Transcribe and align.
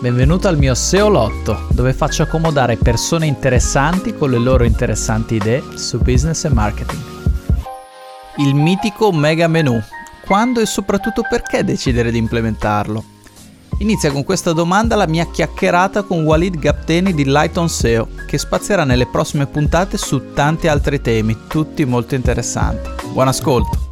Benvenuto 0.00 0.48
al 0.48 0.56
mio 0.56 0.74
SEO 0.74 1.10
Lotto, 1.10 1.66
dove 1.72 1.92
faccio 1.92 2.22
accomodare 2.22 2.78
persone 2.78 3.26
interessanti 3.26 4.16
con 4.16 4.30
le 4.30 4.38
loro 4.38 4.64
interessanti 4.64 5.34
idee 5.34 5.62
su 5.76 5.98
business 5.98 6.44
e 6.44 6.48
marketing. 6.48 7.02
Il 8.38 8.54
mitico 8.54 9.12
mega 9.12 9.46
menu. 9.46 9.78
Quando 10.24 10.60
e 10.60 10.64
soprattutto 10.64 11.20
perché 11.28 11.64
decidere 11.64 12.10
di 12.10 12.16
implementarlo? 12.16 13.04
Inizia 13.80 14.10
con 14.10 14.24
questa 14.24 14.54
domanda 14.54 14.96
la 14.96 15.06
mia 15.06 15.26
chiacchierata 15.26 16.02
con 16.04 16.22
Walid 16.22 16.58
Gapteni 16.58 17.12
di 17.12 17.26
Lighton 17.26 17.68
SEO, 17.68 18.08
che 18.26 18.38
spazierà 18.38 18.84
nelle 18.84 19.06
prossime 19.06 19.48
puntate 19.48 19.98
su 19.98 20.32
tanti 20.32 20.66
altri 20.66 21.02
temi, 21.02 21.36
tutti 21.46 21.84
molto 21.84 22.14
interessanti. 22.14 22.88
Buon 23.12 23.28
ascolto! 23.28 23.88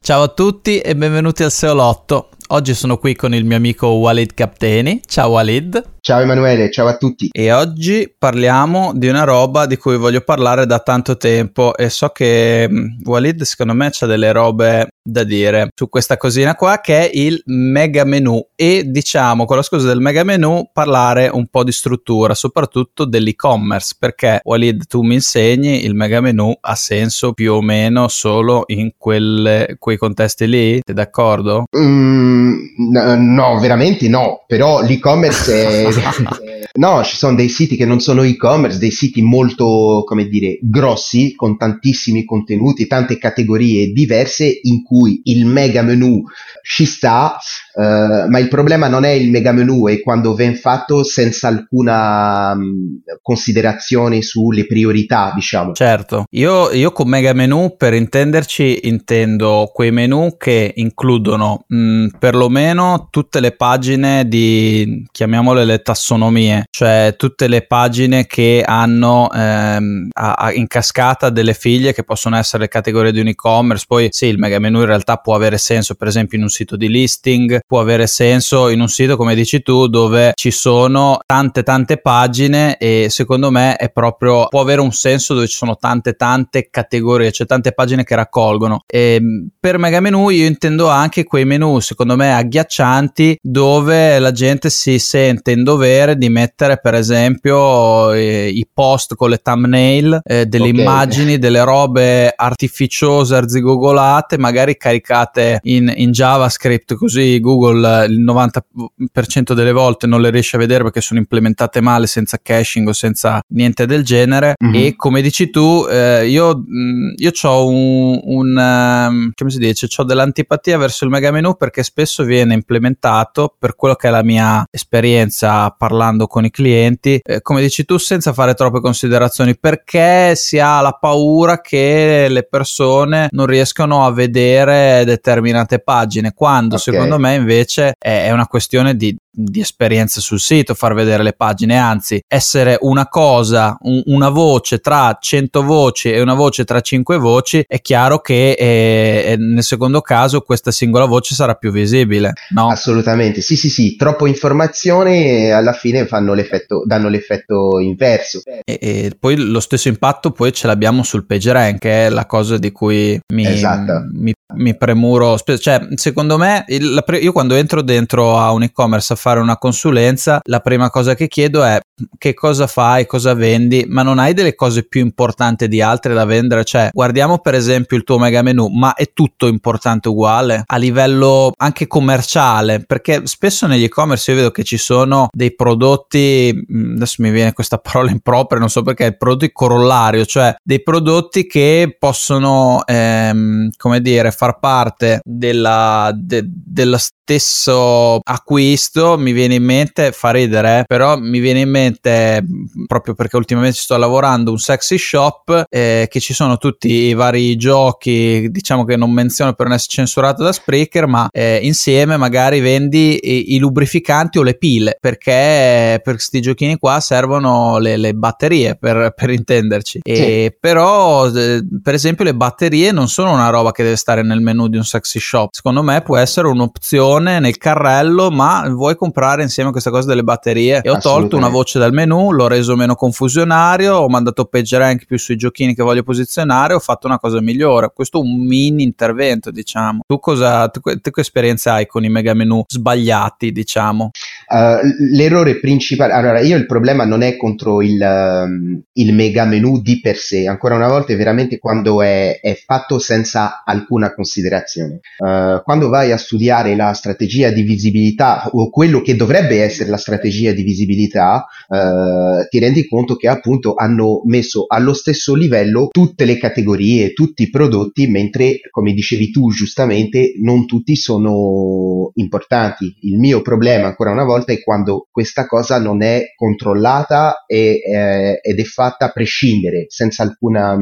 Ciao 0.00 0.22
a 0.22 0.28
tutti 0.28 0.80
e 0.80 0.96
benvenuti 0.96 1.42
al 1.42 1.50
SEO 1.50 1.74
Lotto. 1.74 2.30
Oggi 2.50 2.72
sono 2.72 2.96
qui 2.96 3.14
con 3.14 3.34
il 3.34 3.44
mio 3.44 3.58
amico 3.58 3.88
Walid 3.88 4.32
Capteni. 4.32 5.02
Ciao 5.04 5.28
Walid. 5.32 5.96
Ciao 6.00 6.20
Emanuele, 6.20 6.70
ciao 6.70 6.86
a 6.86 6.96
tutti. 6.96 7.28
E 7.30 7.52
oggi 7.52 8.10
parliamo 8.16 8.92
di 8.94 9.08
una 9.08 9.24
roba 9.24 9.66
di 9.66 9.76
cui 9.76 9.98
voglio 9.98 10.22
parlare 10.22 10.64
da 10.64 10.78
tanto 10.78 11.18
tempo 11.18 11.76
e 11.76 11.90
so 11.90 12.08
che 12.08 12.66
mm, 12.66 13.00
Walid 13.04 13.42
secondo 13.42 13.74
me 13.74 13.90
ha 13.92 14.06
delle 14.06 14.32
robe 14.32 14.88
da 15.02 15.24
dire 15.24 15.68
su 15.74 15.88
questa 15.90 16.16
cosina 16.16 16.54
qua 16.54 16.80
che 16.80 17.10
è 17.10 17.10
il 17.12 17.42
mega 17.46 18.04
menu 18.04 18.46
e 18.54 18.84
diciamo 18.86 19.44
con 19.44 19.56
la 19.56 19.62
scusa 19.62 19.86
del 19.86 20.00
mega 20.00 20.22
menu 20.22 20.70
parlare 20.72 21.28
un 21.28 21.46
po' 21.48 21.64
di 21.64 21.72
struttura 21.72 22.34
soprattutto 22.34 23.04
dell'e-commerce 23.04 23.96
perché 23.98 24.40
Walid 24.44 24.86
tu 24.86 25.02
mi 25.02 25.14
insegni 25.14 25.84
il 25.84 25.94
mega 25.94 26.20
menu 26.20 26.54
ha 26.58 26.74
senso 26.74 27.32
più 27.32 27.54
o 27.54 27.62
meno 27.62 28.08
solo 28.08 28.64
in 28.66 28.92
quelle, 28.96 29.76
quei 29.78 29.96
contesti 29.96 30.46
lì 30.46 30.80
sei 30.84 30.94
d'accordo? 30.94 31.64
Mm, 31.76 32.37
no 32.76 33.58
veramente 33.60 34.08
no 34.08 34.44
però 34.46 34.80
l'e-commerce 34.82 35.84
è 35.84 35.88
no, 36.78 37.02
ci 37.04 37.16
sono 37.16 37.34
dei 37.34 37.48
siti 37.48 37.76
che 37.76 37.84
non 37.84 38.00
sono 38.00 38.22
e-commerce, 38.22 38.78
dei 38.78 38.90
siti 38.90 39.20
molto, 39.22 40.02
come 40.06 40.26
dire, 40.26 40.58
grossi, 40.62 41.34
con 41.34 41.56
tantissimi 41.56 42.24
contenuti, 42.24 42.86
tante 42.86 43.18
categorie 43.18 43.88
diverse 43.88 44.60
in 44.62 44.82
cui 44.82 45.20
il 45.24 45.46
mega 45.46 45.82
menu 45.82 46.22
ci 46.62 46.84
sta, 46.84 47.36
uh, 47.78 48.28
ma 48.28 48.38
il 48.38 48.48
problema 48.48 48.88
non 48.88 49.04
è 49.04 49.10
il 49.10 49.30
mega 49.30 49.52
menu, 49.52 49.86
è 49.88 50.00
quando 50.00 50.34
viene 50.34 50.56
fatto 50.56 51.04
senza 51.04 51.48
alcuna 51.48 52.52
um, 52.52 53.00
considerazione 53.22 54.22
sulle 54.22 54.66
priorità, 54.66 55.32
diciamo. 55.34 55.72
Certo, 55.72 56.24
io, 56.30 56.72
io, 56.72 56.90
con 56.90 57.08
mega 57.08 57.32
menu 57.32 57.76
per 57.76 57.94
intenderci 57.94 58.80
intendo 58.88 59.70
quei 59.72 59.92
menu 59.92 60.36
che 60.36 60.72
includono 60.76 61.64
mh, 61.68 61.76
mm, 61.76 62.06
perlomeno 62.18 63.08
tutte 63.10 63.40
le 63.40 63.52
pagine 63.52 64.26
di, 64.26 65.06
chiamiamole 65.12 65.64
le 65.64 65.80
tassonomie, 65.80 66.64
cioè 66.70 67.14
tutte 67.16 67.46
le 67.46 67.66
pagine 67.66 68.26
che 68.26 68.62
hanno 68.66 69.30
ehm, 69.30 70.08
a, 70.12 70.32
a, 70.32 70.52
in 70.52 70.66
cascata 70.66 71.30
delle 71.30 71.54
figlie 71.54 71.92
che 71.92 72.02
possono 72.02 72.36
essere 72.36 72.64
le 72.64 72.68
categorie 72.68 73.12
di 73.12 73.20
un 73.20 73.28
e-commerce, 73.28 73.84
poi 73.86 74.08
sì, 74.10 74.26
il 74.26 74.38
mega 74.38 74.58
menu 74.58 74.80
in 74.80 74.86
realtà 74.86 75.16
può 75.16 75.34
avere 75.34 75.58
senso 75.58 75.94
per 75.94 76.08
esempio 76.08 76.36
in 76.38 76.44
un 76.44 76.50
sito 76.50 76.76
di 76.76 76.88
listing, 76.88 77.60
può 77.68 77.80
avere 77.80 78.06
senso 78.06 78.68
in 78.70 78.80
un 78.80 78.88
sito 78.88 79.16
come 79.16 79.34
dici 79.34 79.62
tu 79.62 79.86
dove 79.88 80.32
ci 80.34 80.50
sono 80.50 81.18
tante 81.26 81.62
tante 81.62 81.98
pagine 81.98 82.78
e 82.78 83.08
secondo 83.10 83.50
me 83.50 83.76
è 83.76 83.90
proprio 83.90 84.48
può 84.48 84.60
avere 84.60 84.80
un 84.80 84.92
senso 84.92 85.34
dove 85.34 85.46
ci 85.46 85.56
sono 85.56 85.76
tante 85.76 86.14
tante 86.14 86.68
categorie, 86.70 87.30
cioè 87.30 87.46
tante 87.46 87.72
pagine 87.72 88.04
che 88.04 88.14
raccolgono. 88.14 88.80
E 88.86 89.14
ehm, 89.14 89.48
per 89.60 89.78
mega 89.78 90.00
menu 90.00 90.30
io 90.30 90.46
intendo 90.46 90.88
anche 90.88 91.24
quei 91.24 91.44
menu 91.44 91.78
secondo 91.80 92.16
me 92.16 92.34
agghiaccianti 92.34 93.38
dove 93.42 94.18
la 94.18 94.32
gente 94.32 94.70
si 94.70 94.98
sente 94.98 95.52
in 95.52 95.62
dovere 95.62 96.16
di 96.16 96.28
mettere 96.30 96.78
per 96.78 96.94
esempio 96.94 98.12
eh, 98.12 98.48
i 98.48 98.66
post 98.72 99.14
con 99.14 99.28
le 99.30 99.38
thumbnail, 99.38 100.20
eh, 100.24 100.46
delle 100.46 100.70
okay. 100.70 100.80
immagini, 100.80 101.38
delle 101.38 101.62
robe 101.62 102.32
artificiose, 102.34 103.36
arzigogolate, 103.36 104.38
magari 104.38 104.76
caricate 104.76 105.60
in, 105.64 105.92
in 105.94 106.10
Java 106.10 106.38
JavaScript 106.38 106.94
così 106.94 107.40
Google 107.40 107.57
il 107.66 108.22
90% 108.22 109.52
delle 109.52 109.72
volte 109.72 110.06
non 110.06 110.20
le 110.20 110.30
riesce 110.30 110.56
a 110.56 110.58
vedere 110.58 110.82
perché 110.82 111.00
sono 111.00 111.20
implementate 111.20 111.80
male 111.80 112.06
senza 112.06 112.38
caching 112.42 112.88
o 112.88 112.92
senza 112.92 113.40
niente 113.48 113.86
del 113.86 114.04
genere 114.04 114.54
mm-hmm. 114.62 114.74
e 114.74 114.96
come 114.96 115.22
dici 115.22 115.50
tu 115.50 115.86
eh, 115.90 116.26
io, 116.26 116.56
mm, 116.56 117.12
io 117.16 117.30
ho 117.42 117.68
un, 117.68 118.20
un 118.22 118.56
um, 118.56 119.30
come 119.34 119.50
si 119.50 119.58
dice 119.58 119.86
ho 119.96 120.04
dell'antipatia 120.04 120.78
verso 120.78 121.04
il 121.04 121.10
mega 121.10 121.30
menu 121.30 121.56
perché 121.56 121.82
spesso 121.82 122.24
viene 122.24 122.54
implementato 122.54 123.54
per 123.58 123.74
quello 123.76 123.94
che 123.94 124.08
è 124.08 124.10
la 124.10 124.22
mia 124.22 124.64
esperienza 124.70 125.70
parlando 125.70 126.26
con 126.26 126.44
i 126.44 126.50
clienti 126.50 127.20
eh, 127.22 127.40
come 127.42 127.60
dici 127.60 127.84
tu 127.84 127.98
senza 127.98 128.32
fare 128.32 128.54
troppe 128.54 128.80
considerazioni 128.80 129.56
perché 129.58 130.34
si 130.36 130.58
ha 130.58 130.80
la 130.80 130.92
paura 130.92 131.60
che 131.60 132.26
le 132.28 132.42
persone 132.44 133.28
non 133.32 133.46
riescano 133.46 134.04
a 134.04 134.12
vedere 134.12 135.04
determinate 135.04 135.80
pagine 135.80 136.32
quando 136.34 136.76
okay. 136.76 136.92
secondo 136.92 137.18
me 137.18 137.37
invece 137.38 137.94
è, 137.98 138.30
una 138.30 138.46
questione 138.46 138.96
di, 138.96 139.16
di 139.38 139.60
esperienza 139.60 140.20
sul 140.20 140.40
sito, 140.40 140.74
far 140.74 140.94
vedere 140.94 141.22
le 141.22 141.32
pagine, 141.32 141.76
anzi 141.78 142.20
essere 142.26 142.76
una 142.80 143.06
cosa, 143.06 143.76
un, 143.82 144.02
una 144.06 144.28
voce 144.30 144.78
tra 144.78 145.16
100 145.18 145.62
voci 145.62 146.10
e 146.10 146.20
una 146.20 146.34
voce 146.34 146.64
tra 146.64 146.80
5 146.80 147.18
voci, 147.18 147.64
è 147.66 147.80
chiaro 147.80 148.18
che 148.18 148.52
eh, 148.52 149.36
nel 149.38 149.62
secondo 149.62 150.00
caso 150.00 150.40
questa 150.40 150.72
singola 150.72 151.04
voce 151.04 151.34
sarà 151.34 151.54
più 151.54 151.70
visibile, 151.70 152.32
no? 152.50 152.68
Assolutamente, 152.68 153.40
sì 153.40 153.56
sì 153.56 153.68
sì, 153.70 153.94
troppo 153.96 154.26
informazione 154.26 155.52
alla 155.52 155.72
fine 155.72 156.06
fanno 156.06 156.34
l'effetto, 156.34 156.82
danno 156.84 157.08
l'effetto 157.08 157.78
inverso. 157.78 158.40
E, 158.44 158.78
e, 158.80 159.12
poi 159.18 159.36
lo 159.36 159.60
stesso 159.60 159.88
impatto 159.88 160.32
poi 160.32 160.52
ce 160.52 160.66
l'abbiamo 160.66 161.02
sul 161.04 161.26
page 161.26 161.52
rank, 161.52 161.84
è 161.84 162.08
la 162.08 162.26
cosa 162.26 162.58
di 162.58 162.72
cui 162.72 163.18
mi, 163.32 163.46
esatto. 163.46 164.06
mi, 164.12 164.32
mi 164.54 164.76
premuro, 164.76 165.38
cioè 165.38 165.86
secondo 165.94 166.38
me 166.38 166.64
il, 166.68 167.02
pre- 167.04 167.18
io 167.18 167.32
quando 167.32 167.54
entro 167.54 167.82
dentro 167.82 168.38
a 168.38 168.50
un 168.52 168.64
e-commerce 168.64 169.12
a 169.12 169.16
fare 169.16 169.27
una 169.36 169.58
consulenza, 169.58 170.40
la 170.44 170.60
prima 170.60 170.88
cosa 170.88 171.14
che 171.14 171.28
chiedo 171.28 171.62
è 171.62 171.78
che 172.16 172.34
cosa 172.34 172.66
fai, 172.66 173.06
cosa 173.06 173.34
vendi, 173.34 173.84
ma 173.88 174.02
non 174.02 174.18
hai 174.18 174.32
delle 174.34 174.54
cose 174.54 174.86
più 174.86 175.00
importanti 175.00 175.68
di 175.68 175.82
altre 175.82 176.14
da 176.14 176.24
vendere? 176.24 176.64
Cioè, 176.64 176.90
guardiamo 176.92 177.38
per 177.38 177.54
esempio 177.54 177.96
il 177.96 178.04
tuo 178.04 178.18
mega 178.18 178.42
menu, 178.42 178.68
ma 178.68 178.94
è 178.94 179.12
tutto 179.12 179.46
importante 179.46 180.08
uguale 180.08 180.62
a 180.64 180.76
livello 180.76 181.52
anche 181.56 181.86
commerciale? 181.86 182.84
Perché 182.86 183.22
spesso 183.24 183.66
negli 183.66 183.84
e-commerce 183.84 184.30
io 184.30 184.36
vedo 184.36 184.50
che 184.50 184.64
ci 184.64 184.78
sono 184.78 185.28
dei 185.32 185.54
prodotti, 185.54 186.52
mm, 186.54 186.96
adesso 186.96 187.22
mi 187.22 187.30
viene 187.30 187.52
questa 187.52 187.78
parola 187.78 188.10
impropria, 188.10 188.60
non 188.60 188.70
so 188.70 188.82
perché, 188.82 189.16
prodotti 189.16 189.52
corollario, 189.52 190.24
cioè 190.24 190.54
dei 190.62 190.82
prodotti 190.82 191.46
che 191.46 191.96
possono, 191.98 192.82
ehm, 192.86 193.70
come 193.76 194.00
dire, 194.00 194.30
far 194.30 194.58
parte 194.58 195.20
della, 195.24 196.12
de, 196.14 196.42
dello 196.44 196.98
stesso 196.98 198.20
acquisto. 198.22 199.07
Mi 199.16 199.32
viene 199.32 199.54
in 199.54 199.64
mente, 199.64 200.12
fa 200.12 200.30
ridere, 200.30 200.84
però 200.86 201.16
mi 201.18 201.38
viene 201.38 201.60
in 201.60 201.70
mente 201.70 202.08
ultimamente, 202.08 202.44
proprio 202.86 203.14
perché 203.14 203.36
ultimamente 203.36 203.76
sto 203.76 203.96
lavorando, 203.96 204.50
un 204.50 204.58
sexy 204.58 204.98
shop 204.98 205.66
eh, 205.68 206.06
che 206.08 206.20
ci 206.20 206.34
sono 206.34 206.56
tutti 206.56 206.88
i 206.88 207.14
vari 207.14 207.56
giochi, 207.56 208.48
diciamo 208.50 208.84
che 208.84 208.96
non 208.96 209.10
menziono 209.10 209.52
per 209.52 209.66
non 209.66 209.74
essere 209.74 209.92
censurato 209.92 210.42
da 210.42 210.52
Spreaker, 210.52 211.06
ma 211.06 211.28
eh, 211.30 211.60
insieme 211.62 212.16
magari 212.16 212.60
vendi 212.60 213.18
i, 213.22 213.54
i, 213.54 213.58
lubrificanti 213.58 214.38
o 214.38 214.42
le 214.42 214.56
pile, 214.56 214.96
perché 215.00 216.00
per 216.02 216.14
questi 216.14 216.40
giochini 216.40 216.76
qua 216.78 217.00
servono 217.00 217.78
le, 217.78 217.96
le 217.96 218.14
batterie, 218.14 218.76
per, 218.76 219.12
per 219.14 219.30
intenderci. 219.30 220.00
E, 220.02 220.16
sì. 220.16 220.56
Però, 220.58 221.28
eh, 221.28 221.62
per 221.82 221.94
esempio, 221.94 222.24
le 222.24 222.34
batterie 222.34 222.92
non 222.92 223.08
sono 223.08 223.32
una 223.32 223.50
roba 223.50 223.72
che 223.72 223.82
deve 223.82 223.96
stare 223.96 224.22
nel 224.22 224.40
menu 224.40 224.68
di 224.68 224.76
un 224.76 224.84
sexy 224.84 225.18
shop. 225.18 225.52
Secondo 225.52 225.82
me 225.82 226.02
può 226.02 226.16
essere 226.16 226.48
un'opzione 226.48 227.38
nel 227.38 227.56
carrello, 227.58 228.30
ma 228.30 228.68
vuoi 228.68 228.96
comprare 228.98 229.42
insieme 229.42 229.70
a 229.70 229.72
questa 229.72 229.90
cosa 229.90 230.08
delle 230.08 230.22
batterie? 230.22 230.80
E 230.82 230.90
ho 230.90 230.98
tolto 230.98 231.36
una 231.36 231.48
voce 231.48 231.78
dal 231.78 231.92
menu, 231.92 232.32
l'ho 232.32 232.48
reso 232.48 232.76
meno 232.76 232.94
confusionario, 232.94 233.96
ho 233.96 234.08
mandato 234.08 234.44
PageRank 234.44 235.06
più 235.06 235.18
sui 235.18 235.36
giochini 235.36 235.74
che 235.74 235.82
voglio 235.82 236.02
posizionare, 236.02 236.74
ho 236.74 236.80
fatto 236.80 237.06
una 237.06 237.18
cosa 237.18 237.40
migliore. 237.40 237.90
Questo 237.94 238.18
è 238.18 238.22
un 238.22 238.44
mini 238.44 238.82
intervento, 238.82 239.50
diciamo. 239.50 240.00
Tu 240.06 240.18
cosa 240.18 240.68
tu, 240.68 240.80
tu 240.80 241.10
che 241.10 241.20
esperienza 241.20 241.74
hai 241.74 241.86
con 241.86 242.04
i 242.04 242.08
mega 242.08 242.34
menu 242.34 242.62
sbagliati, 242.66 243.52
diciamo? 243.52 244.10
Uh, 244.48 245.14
l'errore 245.14 245.60
principale, 245.60 246.12
allora 246.12 246.40
io 246.40 246.56
il 246.56 246.66
problema 246.66 247.04
non 247.04 247.22
è 247.22 247.36
contro 247.36 247.82
il, 247.82 248.00
um, 248.00 248.80
il 248.94 249.14
mega 249.14 249.44
menu 249.44 249.80
di 249.80 250.00
per 250.00 250.16
sé, 250.16 250.46
ancora 250.46 250.74
una 250.74 250.88
volta 250.88 251.12
è 251.12 251.16
veramente 251.16 251.58
quando 251.58 252.02
è, 252.02 252.40
è 252.40 252.54
fatto 252.54 252.98
senza 252.98 253.62
alcuna 253.64 254.14
considerazione. 254.14 255.00
Uh, 255.18 255.62
quando 255.62 255.88
vai 255.88 256.12
a 256.12 256.16
studiare 256.16 256.74
la 256.76 256.92
strategia 256.92 257.50
di 257.50 257.62
visibilità 257.62 258.48
o 258.52 258.70
quel 258.70 258.87
quello 258.88 259.02
che 259.02 259.16
dovrebbe 259.16 259.62
essere 259.62 259.90
la 259.90 259.98
strategia 259.98 260.52
di 260.52 260.62
visibilità, 260.62 261.44
eh, 261.68 262.48
ti 262.48 262.58
rendi 262.58 262.88
conto 262.88 263.16
che 263.16 263.28
appunto 263.28 263.74
hanno 263.74 264.22
messo 264.24 264.64
allo 264.66 264.94
stesso 264.94 265.34
livello 265.34 265.88
tutte 265.90 266.24
le 266.24 266.38
categorie, 266.38 267.12
tutti 267.12 267.42
i 267.42 267.50
prodotti, 267.50 268.06
mentre 268.06 268.60
come 268.70 268.94
dicevi 268.94 269.30
tu 269.30 269.50
giustamente 269.50 270.32
non 270.40 270.64
tutti 270.64 270.96
sono 270.96 272.12
importanti. 272.14 272.96
Il 273.02 273.18
mio 273.18 273.42
problema 273.42 273.88
ancora 273.88 274.10
una 274.10 274.24
volta 274.24 274.52
è 274.52 274.62
quando 274.62 275.06
questa 275.10 275.46
cosa 275.46 275.78
non 275.78 276.02
è 276.02 276.32
controllata 276.34 277.44
e, 277.46 277.82
eh, 277.84 278.38
ed 278.40 278.58
è 278.58 278.64
fatta 278.64 279.06
a 279.06 279.10
prescindere, 279.10 279.84
senza 279.88 280.22
alcuna 280.22 280.78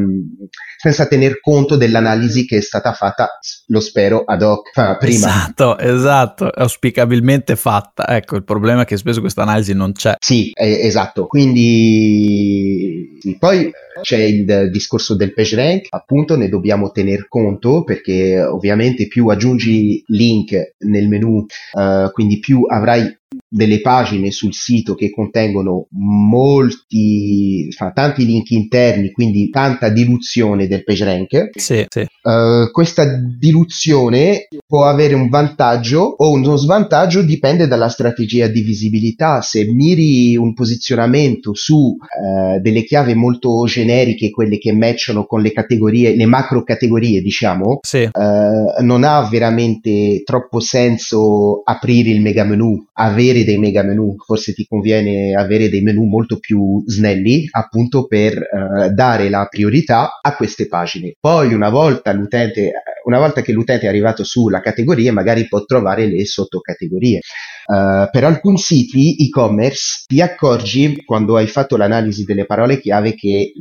senza 0.76 1.06
tener 1.06 1.40
conto 1.40 1.76
dell'analisi 1.76 2.46
che 2.46 2.58
è 2.58 2.60
stata 2.60 2.92
fatta, 2.92 3.38
lo 3.68 3.80
spero, 3.80 4.22
ad 4.24 4.42
hoc 4.42 4.70
prima. 4.98 5.26
Esatto, 5.26 5.78
esatto, 5.78 6.48
auspicabilmente 6.48 7.56
fatta. 7.56 7.95
Ecco, 8.04 8.36
il 8.36 8.44
problema 8.44 8.82
è 8.82 8.84
che 8.84 8.96
spesso 8.96 9.20
questa 9.20 9.42
analisi 9.42 9.72
non 9.72 9.92
c'è. 9.92 10.16
Sì, 10.18 10.50
eh, 10.52 10.86
esatto. 10.86 11.26
Quindi 11.26 13.16
sì. 13.20 13.36
poi 13.38 13.70
c'è 14.02 14.18
il 14.18 14.70
discorso 14.70 15.14
del 15.14 15.32
PageRank, 15.32 15.86
appunto 15.90 16.36
ne 16.36 16.48
dobbiamo 16.48 16.90
tener 16.90 17.28
conto 17.28 17.84
perché 17.84 18.42
ovviamente 18.42 19.06
più 19.06 19.28
aggiungi 19.28 20.02
link 20.08 20.74
nel 20.78 21.08
menu, 21.08 21.46
uh, 21.72 22.10
quindi 22.12 22.38
più 22.38 22.62
avrai 22.68 23.16
delle 23.48 23.80
pagine 23.80 24.30
sul 24.30 24.52
sito 24.52 24.94
che 24.94 25.10
contengono 25.10 25.86
molti, 25.90 27.68
tanti 27.94 28.24
link 28.24 28.50
interni, 28.50 29.12
quindi 29.12 29.48
tanta 29.50 29.88
diluzione 29.88 30.66
del 30.66 30.84
PageRank. 30.84 31.50
Sì, 31.54 31.86
sì. 31.88 32.06
Uh, 32.22 32.70
questa 32.72 33.06
diluzione 33.38 34.48
può 34.66 34.84
avere 34.84 35.14
un 35.14 35.28
vantaggio 35.28 36.00
o 36.00 36.32
uno 36.32 36.56
svantaggio, 36.56 37.22
dipende 37.22 37.68
dalla 37.68 37.88
strategia 37.88 38.48
di 38.48 38.62
visibilità. 38.62 39.40
Se 39.42 39.64
miri 39.64 40.36
un 40.36 40.52
posizionamento 40.52 41.54
su 41.54 41.96
uh, 41.96 42.60
delle 42.60 42.82
chiavi 42.82 43.14
molto 43.14 43.64
generiche, 43.66 44.30
quelle 44.30 44.58
che 44.58 44.72
matchano 44.72 45.24
con 45.24 45.40
le 45.40 45.52
categorie, 45.52 46.16
le 46.16 46.26
macro 46.26 46.62
categorie, 46.62 47.20
diciamo, 47.20 47.78
sì. 47.82 48.08
uh, 48.12 48.82
non 48.82 49.04
ha 49.04 49.28
veramente 49.28 50.22
troppo 50.24 50.60
senso 50.60 51.62
aprire 51.64 52.10
il 52.10 52.20
mega 52.20 52.44
menu, 52.44 52.84
avere 52.94 53.35
dei 53.44 53.58
mega 53.58 53.82
menu, 53.82 54.14
forse 54.16 54.52
ti 54.52 54.64
conviene 54.66 55.34
avere 55.34 55.68
dei 55.68 55.82
menu 55.82 56.04
molto 56.04 56.38
più 56.38 56.82
snelli 56.86 57.48
appunto 57.50 58.06
per 58.06 58.36
uh, 58.36 58.92
dare 58.92 59.28
la 59.28 59.46
priorità 59.48 60.18
a 60.20 60.36
queste 60.36 60.66
pagine. 60.68 61.14
Poi 61.18 61.54
una 61.54 61.70
volta 61.70 62.12
l'utente, 62.12 62.72
una 63.04 63.18
volta 63.18 63.42
che 63.42 63.52
l'utente 63.52 63.86
è 63.86 63.88
arrivato 63.88 64.24
sulla 64.24 64.60
categoria, 64.60 65.12
magari 65.12 65.46
può 65.48 65.64
trovare 65.64 66.06
le 66.06 66.24
sottocategorie. 66.24 67.20
Uh, 67.66 68.08
per 68.10 68.22
alcuni 68.22 68.58
siti 68.58 69.16
e-commerce 69.16 70.04
ti 70.06 70.20
accorgi 70.20 71.02
quando 71.04 71.36
hai 71.36 71.48
fatto 71.48 71.76
l'analisi 71.76 72.24
delle 72.24 72.46
parole 72.46 72.78
chiave 72.78 73.14
che 73.14 73.52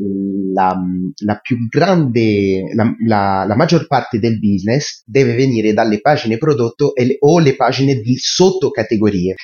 la, 0.53 0.79
la 1.23 1.39
più 1.41 1.67
grande, 1.67 2.71
la, 2.73 2.95
la, 3.05 3.45
la, 3.47 3.55
maggior 3.55 3.87
parte 3.87 4.19
del 4.19 4.39
business 4.39 5.01
deve 5.05 5.33
venire 5.33 5.73
dalle 5.73 5.99
pagine 6.01 6.37
prodotto 6.37 6.93
le, 6.95 7.17
o 7.19 7.39
le 7.39 7.55
pagine 7.55 7.95
di 7.95 8.15
sottocategorie. 8.17 9.35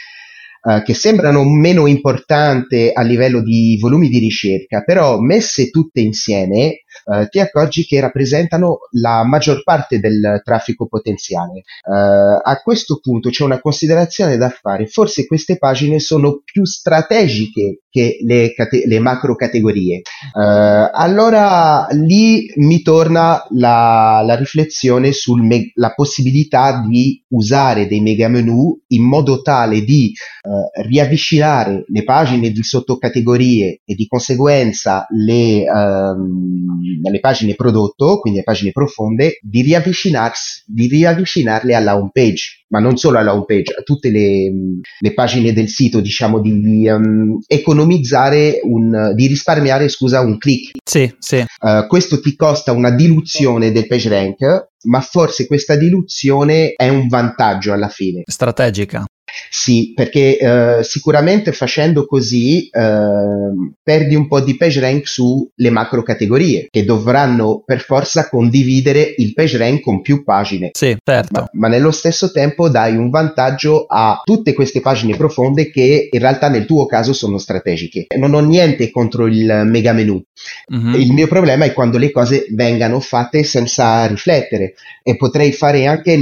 Uh, 0.63 0.84
che 0.84 0.94
sembrano 0.94 1.44
meno 1.44 1.88
importanti 1.88 2.92
a 2.94 3.02
livello 3.02 3.42
di 3.42 3.80
volumi 3.80 4.10
di 4.10 4.19
ricerca, 4.19 4.84
però 4.84 5.19
messe 5.19 5.72
tutte 5.72 6.02
insieme 6.02 6.84
uh, 7.06 7.28
ti 7.28 7.40
accorgi 7.40 7.86
che 7.86 8.00
rappresentano 8.00 8.80
la 8.92 9.24
maggior 9.26 9.64
parte 9.64 10.00
del 10.00 10.42
traffico 10.44 10.88
potenziale. 10.88 11.64
Uh, 11.84 12.40
a 12.44 12.62
questo 12.64 13.00
punto 13.02 13.30
c'è 13.30 13.44
una 13.44 13.60
considerazione 13.60 14.38
da 14.38 14.50
fare, 14.50 14.88
forse 14.88 15.26
queste 15.26 15.58
pagine 15.58 16.00
sono 16.00 16.42
più 16.44 16.66
strategiche 16.66 17.82
che 17.90 18.18
le, 18.22 18.54
cate- 18.54 18.88
le 18.88 19.00
macro 19.00 19.36
categorie. 19.36 20.02
allora 20.34 21.88
lì 21.92 22.50
mi 22.56 22.82
torna 22.82 23.44
la, 23.50 24.24
la 24.26 24.36
riflessione 24.36 25.12
sulla 25.12 25.44
me- 25.44 25.74
possibilità 25.96 26.84
di 26.88 27.24
usare 27.30 27.88
dei 27.88 28.02
mega 28.02 28.28
menu 28.28 28.78
in 28.88 29.04
modo 29.04 29.42
tale 29.42 29.82
di 29.82 30.12
eh, 30.12 30.84
riavvicinare 30.88 31.84
le 31.88 32.04
pagine 32.04 32.50
di 32.52 32.64
sottocategorie 32.64 33.82
e 33.86 33.96
di 33.96 34.08
conseguenza 34.08 35.06
le, 35.10 35.64
ehm, 35.64 36.81
le 37.01 37.19
pagine 37.19 37.56
prodotto, 37.56 38.19
quindi 38.19 38.39
le 38.39 38.45
pagine 38.45 38.72
profonde, 38.72 39.38
di, 39.42 39.62
riavvicinarsi, 39.62 40.63
di 40.66 40.88
riavvicinarle 40.88 41.74
alla 41.74 41.95
home 41.95 42.10
page, 42.12 42.63
ma 42.69 42.80
non 42.80 42.98
solo 42.98 43.18
alla 43.18 43.33
home 43.33 43.45
page, 43.45 43.74
a 43.78 43.81
tutte 43.81 44.10
le, 44.10 44.51
le 45.00 45.13
pagine 45.13 45.54
del 45.54 45.68
sito, 45.68 46.00
diciamo 46.00 46.39
di 46.39 46.88
um, 46.88 47.39
economizzare, 47.48 48.60
un, 48.63 49.12
di 49.13 49.28
risparmiare, 49.28 49.89
scusa, 49.89 50.22
un 50.22 50.38
click. 50.38 50.78
Sì, 50.83 51.13
sì. 51.19 51.44
Uh, 51.60 51.88
questo 51.88 52.19
ti 52.19 52.36
costa 52.36 52.72
una 52.72 52.92
diluzione 52.92 53.72
del 53.72 53.88
page 53.88 54.10
rank, 54.10 54.69
ma 54.83 55.01
forse 55.01 55.48
questa 55.48 55.75
diluzione 55.75 56.74
è 56.75 56.89
un 56.89 57.07
vantaggio 57.07 57.74
alla 57.74 57.89
fine. 57.89 58.24
Strategica. 58.25 59.06
Sì, 59.50 59.94
perché 59.96 60.38
eh, 60.38 60.84
sicuramente 60.84 61.52
facendo 61.52 62.06
così 62.06 62.70
eh, 62.70 63.72
perdi 63.84 64.16
un 64.16 64.28
po' 64.28 64.40
di 64.42 64.56
PageRank 64.56 65.08
sulle 65.08 65.70
macro 65.70 66.04
categorie 66.04 66.68
che 66.70 66.86
dovranno 66.86 67.64
per 67.66 67.82
forza 67.82 68.30
condividere 68.30 69.14
il 69.18 69.34
PageRank 69.34 69.82
con 69.82 70.02
più 70.02 70.24
pagine. 70.24 70.70
Sì, 70.74 70.96
certo. 71.04 71.40
Ma, 71.40 71.50
ma, 71.54 71.68
nello 71.68 71.92
stesso 71.92 72.32
tempo 72.32 72.70
dai 72.70 72.96
un 72.96 73.10
vantaggio 73.10 73.86
a 73.88 74.22
tutte 74.24 74.54
queste 74.54 74.82
pagine 74.82 75.16
profonde 75.16 75.70
che 75.70 76.10
in 76.12 76.20
realtà 76.20 76.50
nel 76.50 76.66
tuo 76.66 76.86
caso 76.86 77.14
sono 77.14 77.38
strategiche. 77.38 78.08
Non 78.18 78.34
ho 78.34 78.40
niente 78.40 78.92
contro 78.92 79.28
il 79.28 79.64
mega 79.66 79.94
menu. 79.94 80.22
Mm-hmm. 80.74 80.94
Il 80.96 81.14
mio 81.14 81.28
problema 81.28 81.66
è 81.66 81.74
quando 81.74 81.98
le 81.98 82.12
cose 82.12 82.46
vengano 82.52 83.00
fatte 83.00 83.44
senza 83.44 84.06
riflettere 84.06 84.74
e 85.04 85.16
potrei 85.16 85.52
fare 85.52 85.86
anche 85.86 86.20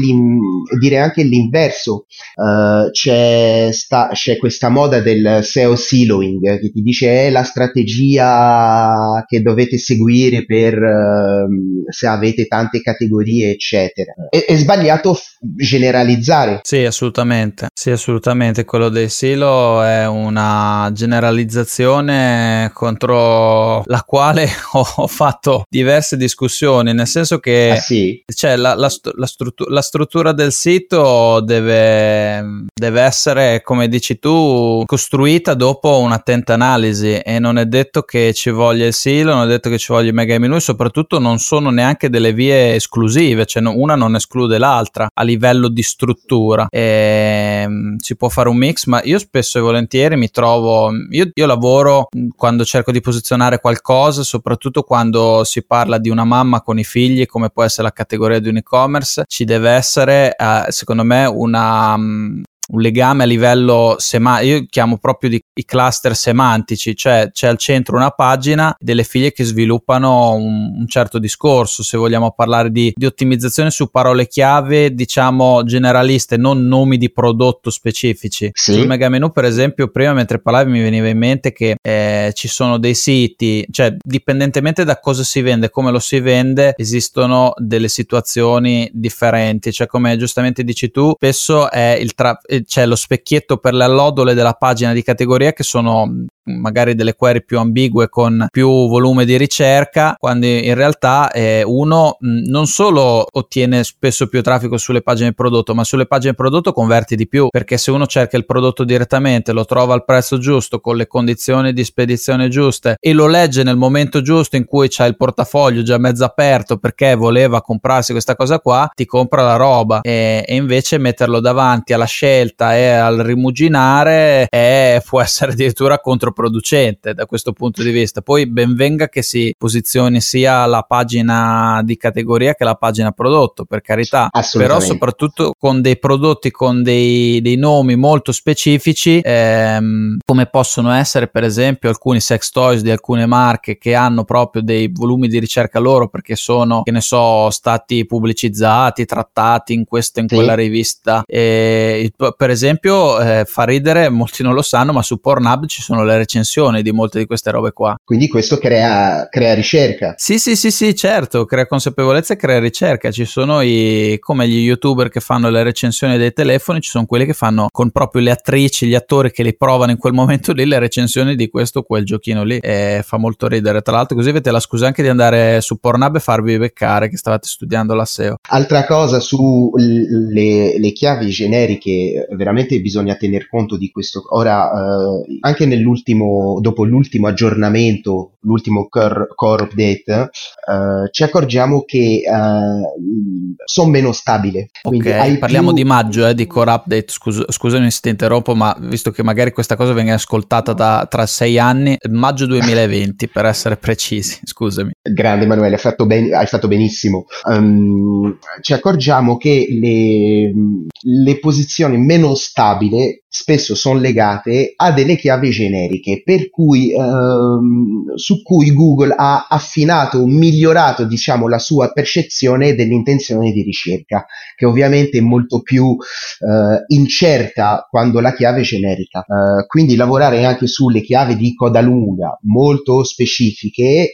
dire 0.79 0.97
anche 0.97 1.23
l'inverso. 1.23 2.05
Uh, 2.35 2.89
c'è 3.09 3.69
sta, 3.71 4.09
c'è 4.13 4.37
questa 4.37 4.69
moda 4.69 4.99
del 4.99 5.39
SEO 5.41 5.75
siloing 5.75 6.59
che 6.59 6.71
ti 6.71 6.81
dice 6.81 7.25
è 7.25 7.29
la 7.31 7.43
strategia 7.43 9.23
che 9.27 9.41
dovete 9.41 9.77
seguire 9.79 10.45
per 10.45 10.77
uh, 10.77 11.89
se 11.89 12.05
avete 12.05 12.45
tante 12.45 12.81
categorie 12.81 13.49
eccetera. 13.51 14.13
È, 14.29 14.45
è, 14.45 14.55
sbagliato 14.55 15.17
generalizzare. 15.39 16.59
Sì 16.63 16.85
assolutamente. 16.85 17.67
Sì 17.73 17.89
assolutamente. 17.89 18.65
Quello 18.65 18.89
del 18.89 19.09
silo 19.09 19.81
è 19.81 20.05
una 20.07 20.91
generalizzazione 20.93 22.69
contro 22.73 23.81
la 23.85 24.03
quale 24.05 24.47
ho, 24.73 25.07
fatto 25.07 25.63
diverse 25.67 26.17
discussioni 26.17 26.93
nel 26.93 27.07
senso 27.07 27.39
che 27.39 27.71
ah, 27.71 27.75
sì? 27.75 28.23
cioè, 28.31 28.55
la, 28.55 28.75
la, 28.75 28.91
la, 29.15 29.25
struttura, 29.25 29.71
la 29.71 29.81
struttura 29.81 30.31
del 30.31 30.51
sito 30.51 31.41
deve, 31.41 32.67
deve 32.73 32.88
essere, 32.97 33.61
come 33.61 33.87
dici 33.87 34.19
tu, 34.19 34.83
costruita 34.85 35.53
dopo 35.53 35.99
un'attenta 35.99 36.53
analisi 36.53 37.15
e 37.17 37.39
non 37.39 37.57
è 37.57 37.65
detto 37.65 38.03
che 38.03 38.33
ci 38.33 38.49
voglia 38.49 38.85
il 38.85 38.93
silo, 38.93 39.33
non 39.33 39.43
è 39.43 39.47
detto 39.47 39.69
che 39.69 39.77
ci 39.77 39.91
voglia 39.91 40.07
il 40.09 40.13
mega 40.13 40.37
menu 40.39 40.59
soprattutto 40.59 41.19
non 41.19 41.39
sono 41.39 41.69
neanche 41.69 42.09
delle 42.09 42.33
vie 42.33 42.75
esclusive, 42.75 43.45
cioè 43.45 43.63
una 43.63 43.95
non 43.95 44.15
esclude 44.15 44.57
l'altra 44.57 45.07
a 45.13 45.23
livello 45.23 45.67
di 45.67 45.81
struttura. 45.81 46.67
E, 46.69 47.63
um, 47.67 47.97
si 47.97 48.15
può 48.15 48.29
fare 48.29 48.49
un 48.49 48.57
mix, 48.57 48.85
ma 48.85 49.01
io 49.03 49.19
spesso 49.19 49.57
e 49.57 49.61
volentieri 49.61 50.15
mi 50.15 50.29
trovo, 50.29 50.91
io, 51.09 51.29
io 51.33 51.45
lavoro 51.45 52.07
quando 52.35 52.65
cerco 52.65 52.91
di 52.91 53.01
posizionare 53.01 53.59
qualcosa, 53.59 54.23
soprattutto 54.23 54.83
quando 54.83 55.43
si 55.43 55.65
parla 55.65 55.97
di 55.97 56.09
una 56.09 56.23
mamma 56.23 56.61
con 56.61 56.79
i 56.79 56.83
figli, 56.83 57.25
come 57.25 57.49
può 57.49 57.63
essere 57.63 57.83
la 57.83 57.93
categoria 57.93 58.39
di 58.39 58.49
un 58.49 58.57
e-commerce, 58.57 59.23
ci 59.27 59.45
deve 59.45 59.71
essere, 59.71 60.35
eh, 60.35 60.65
secondo 60.69 61.03
me, 61.03 61.25
una, 61.25 61.93
um, 61.95 62.41
un 62.69 62.81
legame 62.81 63.23
a 63.23 63.25
livello 63.25 63.95
semantico, 63.97 64.55
io 64.55 64.65
chiamo 64.69 64.97
proprio 64.97 65.29
di, 65.29 65.41
i 65.53 65.65
cluster 65.65 66.15
semantici, 66.15 66.95
cioè 66.95 67.29
c'è 67.31 67.47
al 67.47 67.57
centro 67.57 67.95
una 67.95 68.11
pagina 68.11 68.75
delle 68.79 69.03
figlie 69.03 69.31
che 69.31 69.43
sviluppano 69.43 70.33
un, 70.33 70.77
un 70.79 70.87
certo 70.87 71.19
discorso, 71.19 71.83
se 71.83 71.97
vogliamo 71.97 72.31
parlare 72.31 72.71
di, 72.71 72.93
di, 72.95 73.05
ottimizzazione 73.05 73.71
su 73.71 73.89
parole 73.89 74.27
chiave, 74.27 74.93
diciamo 74.93 75.63
generaliste, 75.63 76.37
non 76.37 76.65
nomi 76.67 76.97
di 76.97 77.11
prodotto 77.11 77.69
specifici. 77.69 78.49
Sì. 78.53 78.73
Sul 78.73 78.87
mega 78.87 79.09
menu, 79.09 79.31
per 79.31 79.45
esempio, 79.45 79.89
prima 79.89 80.13
mentre 80.13 80.39
parlavi 80.39 80.71
mi 80.71 80.81
veniva 80.81 81.07
in 81.07 81.17
mente 81.17 81.51
che 81.51 81.75
eh, 81.81 82.31
ci 82.33 82.47
sono 82.47 82.77
dei 82.77 82.95
siti, 82.95 83.65
cioè 83.71 83.95
dipendentemente 83.99 84.83
da 84.83 84.99
cosa 84.99 85.23
si 85.23 85.41
vende, 85.41 85.69
come 85.69 85.91
lo 85.91 85.99
si 85.99 86.19
vende, 86.19 86.73
esistono 86.77 87.53
delle 87.57 87.87
situazioni 87.87 88.89
differenti, 88.93 89.71
cioè 89.71 89.87
come 89.87 90.17
giustamente 90.17 90.63
dici 90.63 90.91
tu, 90.91 91.11
spesso 91.15 91.69
è 91.69 91.97
il 91.99 92.13
tra- 92.13 92.39
c'è 92.65 92.85
lo 92.85 92.95
specchietto 92.95 93.57
per 93.57 93.73
le 93.73 93.83
allodole 93.83 94.33
della 94.33 94.53
pagina 94.53 94.93
di 94.93 95.03
categoria 95.03 95.53
che 95.53 95.63
sono 95.63 96.25
magari 96.57 96.95
delle 96.95 97.15
query 97.15 97.43
più 97.43 97.59
ambigue 97.59 98.09
con 98.09 98.47
più 98.49 98.67
volume 98.67 99.25
di 99.25 99.37
ricerca, 99.37 100.15
quando 100.17 100.45
in 100.45 100.73
realtà 100.73 101.31
eh, 101.31 101.63
uno 101.65 102.17
mh, 102.19 102.49
non 102.49 102.65
solo 102.67 103.25
ottiene 103.29 103.83
spesso 103.83 104.27
più 104.27 104.41
traffico 104.41 104.77
sulle 104.77 105.01
pagine 105.01 105.33
prodotto, 105.33 105.73
ma 105.75 105.83
sulle 105.83 106.05
pagine 106.05 106.33
prodotto 106.33 106.73
converti 106.73 107.15
di 107.15 107.27
più, 107.27 107.47
perché 107.49 107.77
se 107.77 107.91
uno 107.91 108.07
cerca 108.07 108.37
il 108.37 108.45
prodotto 108.45 108.83
direttamente, 108.83 109.51
lo 109.51 109.65
trova 109.65 109.93
al 109.93 110.05
prezzo 110.05 110.37
giusto, 110.37 110.79
con 110.79 110.95
le 110.95 111.07
condizioni 111.07 111.73
di 111.73 111.83
spedizione 111.83 112.49
giuste 112.49 112.95
e 112.99 113.13
lo 113.13 113.27
legge 113.27 113.63
nel 113.63 113.77
momento 113.77 114.21
giusto 114.21 114.55
in 114.55 114.65
cui 114.65 114.87
c'ha 114.89 115.05
il 115.05 115.17
portafoglio 115.17 115.83
già 115.83 115.97
mezzo 115.97 116.23
aperto 116.23 116.77
perché 116.77 117.15
voleva 117.15 117.61
comprarsi 117.61 118.11
questa 118.11 118.35
cosa 118.35 118.59
qua, 118.59 118.89
ti 118.93 119.05
compra 119.05 119.43
la 119.43 119.55
roba. 119.55 120.01
E, 120.01 120.43
e 120.47 120.55
invece 120.55 120.97
metterlo 120.97 121.39
davanti 121.39 121.93
alla 121.93 122.05
scelta 122.05 122.75
e 122.75 122.89
al 122.89 123.17
rimuginare 123.17 124.47
è, 124.49 125.01
può 125.05 125.21
essere 125.21 125.51
addirittura 125.51 125.99
controproducente 125.99 126.37
da 126.47 127.25
questo 127.25 127.51
punto 127.51 127.83
di 127.83 127.91
vista. 127.91 128.21
Poi 128.21 128.47
ben 128.47 128.75
venga 128.75 129.09
che 129.09 129.21
si 129.21 129.53
posizioni 129.57 130.21
sia 130.21 130.65
la 130.65 130.83
pagina 130.83 131.81
di 131.83 131.97
categoria 131.97 132.53
che 132.53 132.63
la 132.63 132.75
pagina 132.75 133.11
prodotto, 133.11 133.65
per 133.65 133.81
carità, 133.81 134.29
però 134.53 134.79
soprattutto 134.79 135.53
con 135.57 135.81
dei 135.81 135.97
prodotti 135.97 136.51
con 136.51 136.83
dei, 136.83 137.41
dei 137.41 137.55
nomi 137.57 137.95
molto 137.95 138.31
specifici, 138.31 139.19
ehm, 139.23 140.19
come 140.25 140.45
possono 140.45 140.91
essere 140.91 141.27
per 141.27 141.43
esempio 141.43 141.89
alcuni 141.89 142.19
sex 142.19 142.51
toys 142.51 142.81
di 142.81 142.91
alcune 142.91 143.25
marche 143.25 143.77
che 143.77 143.95
hanno 143.95 144.23
proprio 144.23 144.61
dei 144.61 144.89
volumi 144.93 145.27
di 145.27 145.39
ricerca 145.39 145.79
loro 145.79 146.07
perché 146.07 146.35
sono, 146.35 146.83
che 146.83 146.91
ne 146.91 147.01
so, 147.01 147.49
stati 147.49 148.05
pubblicizzati, 148.05 149.05
trattati 149.05 149.73
in 149.73 149.85
questa 149.85 150.19
in 150.19 150.27
sì. 150.27 150.35
quella 150.35 150.55
rivista. 150.55 151.23
E, 151.25 152.11
per 152.37 152.49
esempio, 152.49 153.19
eh, 153.19 153.45
fa 153.45 153.63
ridere, 153.63 154.09
molti 154.09 154.43
non 154.43 154.53
lo 154.53 154.61
sanno, 154.61 154.93
ma 154.93 155.01
su 155.01 155.19
Pornhub 155.19 155.65
ci 155.65 155.81
sono 155.81 156.03
le 156.03 156.17
recensioni 156.19 156.81
di 156.81 156.91
molte 156.91 157.19
di 157.19 157.25
queste 157.25 157.51
robe 157.51 157.71
qua. 157.71 157.95
Quindi 158.03 158.27
questo 158.27 158.57
crea, 158.57 159.27
crea 159.29 159.53
ricerca. 159.53 160.13
Sì, 160.17 160.37
sì, 160.37 160.55
sì, 160.55 160.71
sì, 160.71 160.95
certo, 160.95 161.45
crea 161.45 161.65
consapevolezza 161.65 162.33
e 162.33 162.37
crea 162.37 162.59
ricerca. 162.59 163.11
Ci 163.11 163.25
sono 163.25 163.61
i, 163.61 164.17
come 164.19 164.47
gli 164.47 164.59
youtuber 164.59 165.09
che 165.09 165.19
fanno 165.19 165.49
le 165.49 165.63
recensioni 165.63 166.17
dei 166.17 166.33
telefoni, 166.33 166.81
ci 166.81 166.89
sono 166.89 167.05
quelli 167.05 167.25
che 167.25 167.33
fanno 167.33 167.67
con 167.71 167.91
proprio 167.91 168.21
le 168.21 168.31
attrici, 168.31 168.87
gli 168.87 168.95
attori 168.95 169.31
che 169.31 169.43
li 169.43 169.55
provano 169.55 169.91
in 169.91 169.97
quel 169.97 170.13
momento 170.19 170.53
lì 170.53 170.65
le 170.65 170.79
recensioni 170.79 171.35
di 171.35 171.49
questo 171.49 171.79
o 171.79 171.83
quel 171.83 172.05
giochino 172.05 172.43
lì. 172.43 172.59
E 172.59 173.01
fa 173.03 173.17
molto 173.17 173.47
ridere. 173.47 173.81
Tra 173.81 173.95
l'altro, 173.95 174.15
così 174.15 174.29
avete 174.29 174.51
la 174.51 174.59
scusa 174.59 174.87
anche 174.87 175.01
di 175.01 175.09
andare 175.09 175.61
su 175.61 175.79
Pornhub 175.79 176.15
e 176.15 176.19
farvi 176.19 176.57
beccare 176.57 177.09
che 177.09 177.17
stavate 177.17 177.47
studiando 177.47 177.93
la 177.93 178.05
SEO. 178.05 178.35
Altra 178.49 178.85
cosa 178.85 179.19
su 179.19 179.71
le, 179.75 180.77
le 180.77 180.91
chiavi 180.91 181.29
generiche, 181.29 182.27
veramente 182.31 182.79
bisogna 182.81 183.15
tener 183.15 183.47
conto 183.47 183.77
di 183.77 183.89
questo. 183.91 184.23
Ora, 184.29 184.71
eh, 184.71 185.37
anche 185.41 185.65
nell'ultimo, 185.65 186.08
dopo 186.15 186.83
l'ultimo 186.85 187.27
aggiornamento, 187.27 188.37
l'ultimo 188.41 188.87
core, 188.87 189.27
core 189.35 189.63
update, 189.63 190.11
eh, 190.11 191.09
ci 191.11 191.23
accorgiamo 191.23 191.83
che 191.83 192.21
eh, 192.25 193.61
sono 193.65 193.89
meno 193.89 194.11
stabili. 194.11 194.69
Ok, 194.83 195.37
parliamo 195.37 195.67
più... 195.67 195.77
di 195.77 195.83
maggio, 195.83 196.27
eh, 196.27 196.33
di 196.33 196.47
core 196.47 196.71
update. 196.71 197.05
Scus- 197.07 197.51
scusami 197.51 197.89
se 197.91 197.99
ti 198.01 198.09
interrompo, 198.09 198.55
ma 198.55 198.75
visto 198.79 199.11
che 199.11 199.23
magari 199.23 199.51
questa 199.51 199.75
cosa 199.75 199.93
viene 199.93 200.13
ascoltata 200.13 200.73
da, 200.73 201.07
tra 201.09 201.25
sei 201.25 201.59
anni, 201.59 201.97
maggio 202.09 202.45
2020 202.45 203.27
per 203.29 203.45
essere 203.45 203.77
precisi, 203.77 204.39
scusami. 204.45 204.91
Grande 205.01 205.45
Emanuele, 205.45 205.75
hai 205.75 205.81
fatto, 205.81 206.05
ben, 206.05 206.33
hai 206.33 206.47
fatto 206.47 206.67
benissimo. 206.67 207.25
Um, 207.45 208.37
ci 208.61 208.73
accorgiamo 208.73 209.37
che 209.37 209.67
le, 209.69 210.53
le 211.01 211.39
posizioni 211.39 211.97
meno 211.97 212.35
stabili 212.35 213.18
spesso 213.29 213.75
sono 213.75 213.99
legate 213.99 214.73
a 214.75 214.91
delle 214.91 215.15
chiavi 215.15 215.51
generiche, 215.51 216.23
per 216.25 216.49
cui 216.49 216.91
ehm, 216.91 218.15
su 218.15 218.41
cui 218.41 218.73
Google 218.73 219.13
ha 219.15 219.45
affinato, 219.47 220.25
migliorato, 220.25 221.05
diciamo, 221.05 221.47
la 221.47 221.59
sua 221.59 221.91
percezione 221.91 222.73
dell'intenzione 222.73 223.51
di 223.51 223.61
ricerca, 223.61 224.25
che 224.55 224.65
ovviamente 224.65 225.19
è 225.19 225.21
molto 225.21 225.61
più 225.61 225.95
eh, 225.95 226.83
incerta 226.87 227.87
quando 227.89 228.19
la 228.19 228.33
chiave 228.33 228.61
è 228.61 228.63
generica. 228.63 229.19
Eh, 229.19 229.65
quindi 229.67 229.95
lavorare 229.95 230.43
anche 230.43 230.67
sulle 230.67 231.01
chiavi 231.01 231.35
di 231.35 231.53
coda 231.53 231.81
lunga, 231.81 232.37
molto 232.43 233.03
specifiche, 233.03 234.13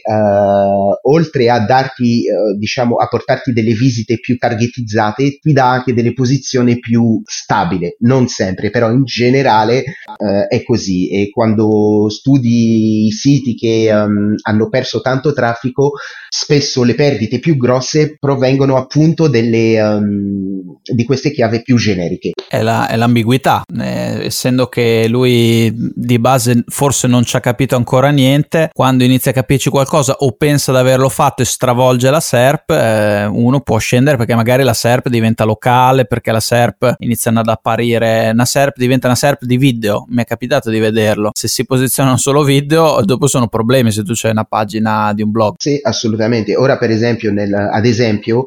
oltre 1.02 1.50
a 1.50 1.60
darti, 1.60 2.26
eh, 2.26 2.56
diciamo, 2.58 2.96
a 2.96 3.06
portarti 3.08 3.52
delle 3.52 3.72
visite 3.72 4.18
più 4.18 4.36
targetizzate, 4.36 5.38
ti 5.38 5.52
dà 5.52 5.70
anche 5.70 5.94
delle 5.94 6.12
posizioni 6.12 6.78
più 6.78 7.20
stabili, 7.24 7.96
non 8.00 8.28
sempre, 8.28 8.70
però 8.70 8.90
in 8.90 9.05
generale 9.06 9.78
eh, 9.78 10.46
è 10.48 10.62
così 10.62 11.08
e 11.08 11.30
quando 11.30 12.10
studi 12.10 13.06
i 13.06 13.10
siti 13.10 13.54
che 13.54 13.88
um, 13.90 14.34
hanno 14.42 14.68
perso 14.68 15.00
tanto 15.00 15.32
traffico, 15.32 15.92
spesso 16.28 16.82
le 16.82 16.94
perdite 16.94 17.38
più 17.38 17.56
grosse 17.56 18.16
provengono 18.18 18.76
appunto 18.76 19.28
delle, 19.28 19.80
um, 19.80 20.78
di 20.82 21.04
queste 21.04 21.30
chiavi 21.30 21.62
più 21.62 21.76
generiche. 21.76 22.32
È, 22.48 22.60
la, 22.62 22.88
è 22.88 22.96
l'ambiguità, 22.96 23.62
eh, 23.78 24.26
essendo 24.26 24.66
che 24.66 25.06
lui 25.08 25.72
di 25.74 26.18
base 26.18 26.64
forse 26.66 27.06
non 27.06 27.24
ci 27.24 27.36
ha 27.36 27.40
capito 27.40 27.76
ancora 27.76 28.10
niente, 28.10 28.70
quando 28.72 29.04
inizia 29.04 29.30
a 29.30 29.34
capirci 29.34 29.70
qualcosa 29.70 30.16
o 30.18 30.32
pensa 30.32 30.72
di 30.72 30.78
averlo 30.78 31.08
fatto 31.08 31.42
e 31.42 31.44
stravolge 31.44 32.10
la 32.10 32.20
SERP, 32.20 32.70
eh, 32.70 33.24
uno 33.26 33.60
può 33.60 33.78
scendere 33.78 34.16
perché 34.16 34.34
magari 34.34 34.62
la 34.62 34.74
SERP 34.74 35.08
diventa 35.08 35.44
locale, 35.44 36.06
perché 36.06 36.32
la 36.32 36.40
SERP 36.40 36.94
iniziano 36.98 37.40
ad 37.40 37.48
apparire, 37.48 38.30
una 38.32 38.44
SERP 38.44 38.76
diventa 38.76 38.95
diventa 38.96 39.06
una 39.06 39.16
SERP 39.16 39.44
di 39.44 39.56
video, 39.56 40.06
mi 40.08 40.22
è 40.22 40.24
capitato 40.24 40.70
di 40.70 40.78
vederlo. 40.78 41.30
Se 41.32 41.48
si 41.48 41.64
posizionano 41.64 42.16
solo 42.16 42.42
video, 42.42 43.02
dopo 43.02 43.26
sono 43.26 43.48
problemi 43.48 43.92
se 43.92 44.02
tu 44.02 44.12
c'hai 44.14 44.30
una 44.30 44.44
pagina 44.44 45.12
di 45.12 45.22
un 45.22 45.30
blog. 45.30 45.54
Sì, 45.58 45.78
assolutamente. 45.82 46.56
Ora, 46.56 46.78
per 46.78 46.90
esempio, 46.90 47.32
nel, 47.32 47.52
ad 47.52 47.84
esempio, 47.84 48.46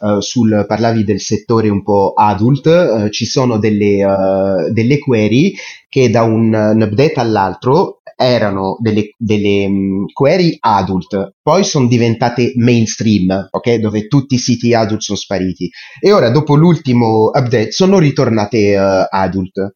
uh, 0.00 0.20
sul, 0.20 0.64
parlavi 0.66 1.04
del 1.04 1.20
settore 1.20 1.68
un 1.68 1.82
po' 1.82 2.14
adult, 2.16 2.66
uh, 2.66 3.08
ci 3.08 3.26
sono 3.26 3.58
delle, 3.58 4.04
uh, 4.04 4.72
delle 4.72 4.98
query 4.98 5.54
che 5.88 6.10
da 6.10 6.22
un, 6.22 6.52
un 6.52 6.82
update 6.82 7.14
all'altro 7.18 7.97
erano 8.20 8.76
delle, 8.80 9.10
delle 9.16 9.66
um, 9.66 10.06
query 10.12 10.56
adult, 10.58 11.34
poi 11.40 11.62
sono 11.62 11.86
diventate 11.86 12.52
mainstream, 12.56 13.48
ok? 13.48 13.76
Dove 13.76 14.08
tutti 14.08 14.34
i 14.34 14.38
siti 14.38 14.74
adult 14.74 15.00
sono 15.00 15.16
spariti. 15.16 15.70
E 16.00 16.12
ora, 16.12 16.28
dopo 16.30 16.56
l'ultimo 16.56 17.26
update, 17.26 17.70
sono 17.70 18.00
ritornate 18.00 18.76
uh, 18.76 19.06
adult. 19.08 19.72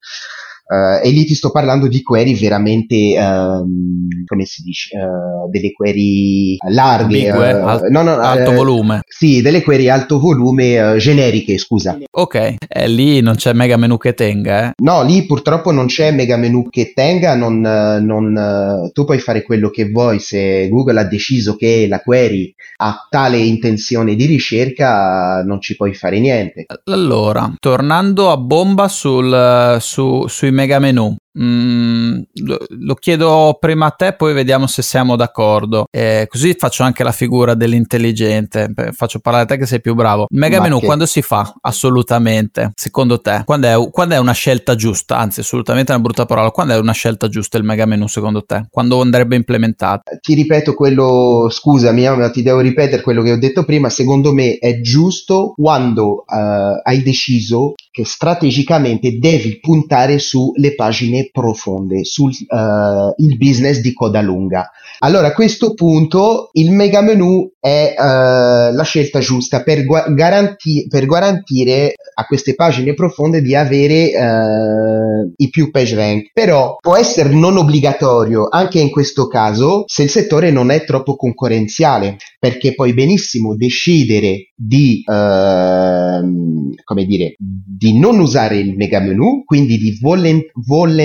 Uh, 0.72 1.06
e 1.06 1.10
lì 1.10 1.26
ti 1.26 1.34
sto 1.34 1.50
parlando 1.50 1.86
di 1.86 2.00
query 2.02 2.34
veramente, 2.34 3.14
um, 3.18 4.08
come 4.24 4.46
si 4.46 4.62
dice, 4.62 4.96
uh, 4.96 5.50
delle 5.50 5.70
query 5.70 6.56
larghe, 6.70 7.28
Ambigue, 7.28 7.52
uh, 7.52 7.66
al- 7.66 7.90
no, 7.90 8.02
no, 8.02 8.14
alto 8.16 8.52
volume. 8.52 9.02
Sì, 9.06 9.42
delle 9.42 9.60
query 9.60 9.90
alto 9.90 10.18
volume 10.18 10.96
generiche, 10.96 11.58
scusa. 11.58 11.98
Ok, 12.10 12.54
eh, 12.66 12.88
lì 12.88 13.20
non 13.20 13.34
c'è 13.34 13.52
mega 13.52 13.76
menu 13.76 13.98
che 13.98 14.14
tenga, 14.14 14.68
eh? 14.68 14.72
No, 14.82 15.02
lì 15.02 15.26
purtroppo 15.26 15.72
non 15.72 15.88
c'è 15.88 16.10
mega 16.10 16.38
menu 16.38 16.66
che 16.70 16.92
tenga, 16.94 17.34
non, 17.34 17.60
non, 17.60 18.90
tu 18.94 19.04
puoi 19.04 19.18
fare 19.18 19.42
quello 19.42 19.68
che 19.68 19.90
vuoi, 19.90 20.20
se 20.20 20.70
Google 20.70 21.00
ha 21.00 21.04
deciso 21.04 21.54
che 21.54 21.86
la 21.86 22.00
query 22.00 22.54
ha 22.78 23.06
tale 23.10 23.36
intenzione 23.36 24.14
di 24.14 24.24
ricerca, 24.24 25.42
non 25.44 25.60
ci 25.60 25.76
puoi 25.76 25.92
fare 25.92 26.18
niente. 26.18 26.64
Allora, 26.84 27.52
tornando 27.60 28.30
a 28.30 28.38
bomba 28.38 28.88
sul, 28.88 29.76
su, 29.78 30.26
sui 30.28 30.50
mega 30.62 30.78
menu. 30.78 31.21
Mm, 31.38 32.20
lo, 32.44 32.58
lo, 32.68 32.94
chiedo 32.94 33.56
prima 33.58 33.86
a 33.86 33.90
te, 33.90 34.12
poi 34.12 34.34
vediamo 34.34 34.66
se 34.66 34.82
siamo 34.82 35.16
d'accordo. 35.16 35.86
Eh, 35.90 36.26
così 36.28 36.54
faccio 36.58 36.82
anche 36.82 37.02
la 37.02 37.12
figura 37.12 37.54
dell'intelligente. 37.54 38.70
Faccio 38.92 39.18
parlare 39.18 39.44
a 39.44 39.46
te 39.46 39.56
che 39.56 39.66
sei 39.66 39.80
più 39.80 39.94
bravo. 39.94 40.26
Mega 40.30 40.58
Ma 40.58 40.64
menu 40.64 40.78
che... 40.80 40.86
quando 40.86 41.06
si 41.06 41.22
fa? 41.22 41.54
Assolutamente. 41.62 42.72
Secondo 42.74 43.20
te? 43.20 43.42
Quando 43.44 43.66
è, 43.66 43.90
quando 43.90 44.14
è, 44.14 44.18
una 44.18 44.32
scelta 44.32 44.74
giusta? 44.74 45.18
Anzi, 45.18 45.40
assolutamente 45.40 45.92
è 45.92 45.94
una 45.94 46.04
brutta 46.04 46.26
parola. 46.26 46.50
Quando 46.50 46.74
è 46.74 46.78
una 46.78 46.92
scelta 46.92 47.28
giusta 47.28 47.56
il 47.56 47.64
mega 47.64 47.86
menu 47.86 48.06
secondo 48.08 48.44
te? 48.44 48.66
Quando 48.68 49.00
andrebbe 49.00 49.36
implementato? 49.36 50.02
Ti 50.20 50.34
ripeto 50.34 50.74
quello, 50.74 51.48
scusami, 51.50 52.08
ma 52.16 52.30
ti 52.30 52.42
devo 52.42 52.60
ripetere 52.60 53.02
quello 53.02 53.22
che 53.22 53.32
ho 53.32 53.38
detto 53.38 53.64
prima. 53.64 53.88
Secondo 53.88 54.34
me 54.34 54.58
è 54.58 54.80
giusto 54.80 55.54
quando 55.56 56.24
uh, 56.26 56.80
hai 56.82 57.02
deciso 57.02 57.72
che 57.90 58.04
strategicamente 58.04 59.18
devi 59.18 59.60
puntare 59.60 60.18
sulle 60.18 60.74
pagine 60.74 61.21
profonde 61.30 62.04
sul 62.04 62.32
uh, 62.48 63.14
business 63.36 63.78
di 63.80 63.92
coda 63.92 64.20
lunga. 64.20 64.70
Allora 65.00 65.28
a 65.28 65.32
questo 65.32 65.74
punto 65.74 66.50
il 66.52 66.70
mega 66.70 67.00
menu 67.00 67.50
è 67.58 67.94
uh, 67.96 68.74
la 68.74 68.82
scelta 68.84 69.18
giusta 69.20 69.62
per, 69.62 69.84
gu- 69.84 70.14
garanti- 70.14 70.86
per, 70.88 71.06
garantire 71.06 71.94
a 72.14 72.24
queste 72.26 72.54
pagine 72.54 72.94
profonde 72.94 73.42
di 73.42 73.54
avere 73.54 74.10
uh, 74.14 75.32
i 75.36 75.48
più 75.50 75.70
page 75.70 75.94
rank. 75.94 76.30
Però 76.32 76.76
può 76.80 76.96
essere 76.96 77.30
non 77.30 77.56
obbligatorio 77.56 78.48
anche 78.48 78.80
in 78.80 78.90
questo 78.90 79.26
caso 79.26 79.84
se 79.86 80.04
il 80.04 80.10
settore 80.10 80.50
non 80.50 80.70
è 80.70 80.84
troppo 80.84 81.16
concorrenziale, 81.16 82.16
perché 82.38 82.74
puoi 82.74 82.94
benissimo 82.94 83.56
decidere 83.56 84.50
di, 84.54 85.02
uh, 85.06 86.74
come 86.84 87.04
dire, 87.04 87.34
di 87.38 87.98
non 87.98 88.18
usare 88.18 88.58
il 88.58 88.76
mega 88.76 89.00
menu, 89.00 89.42
quindi 89.44 89.78
di 89.78 89.98
volen- 90.00 90.42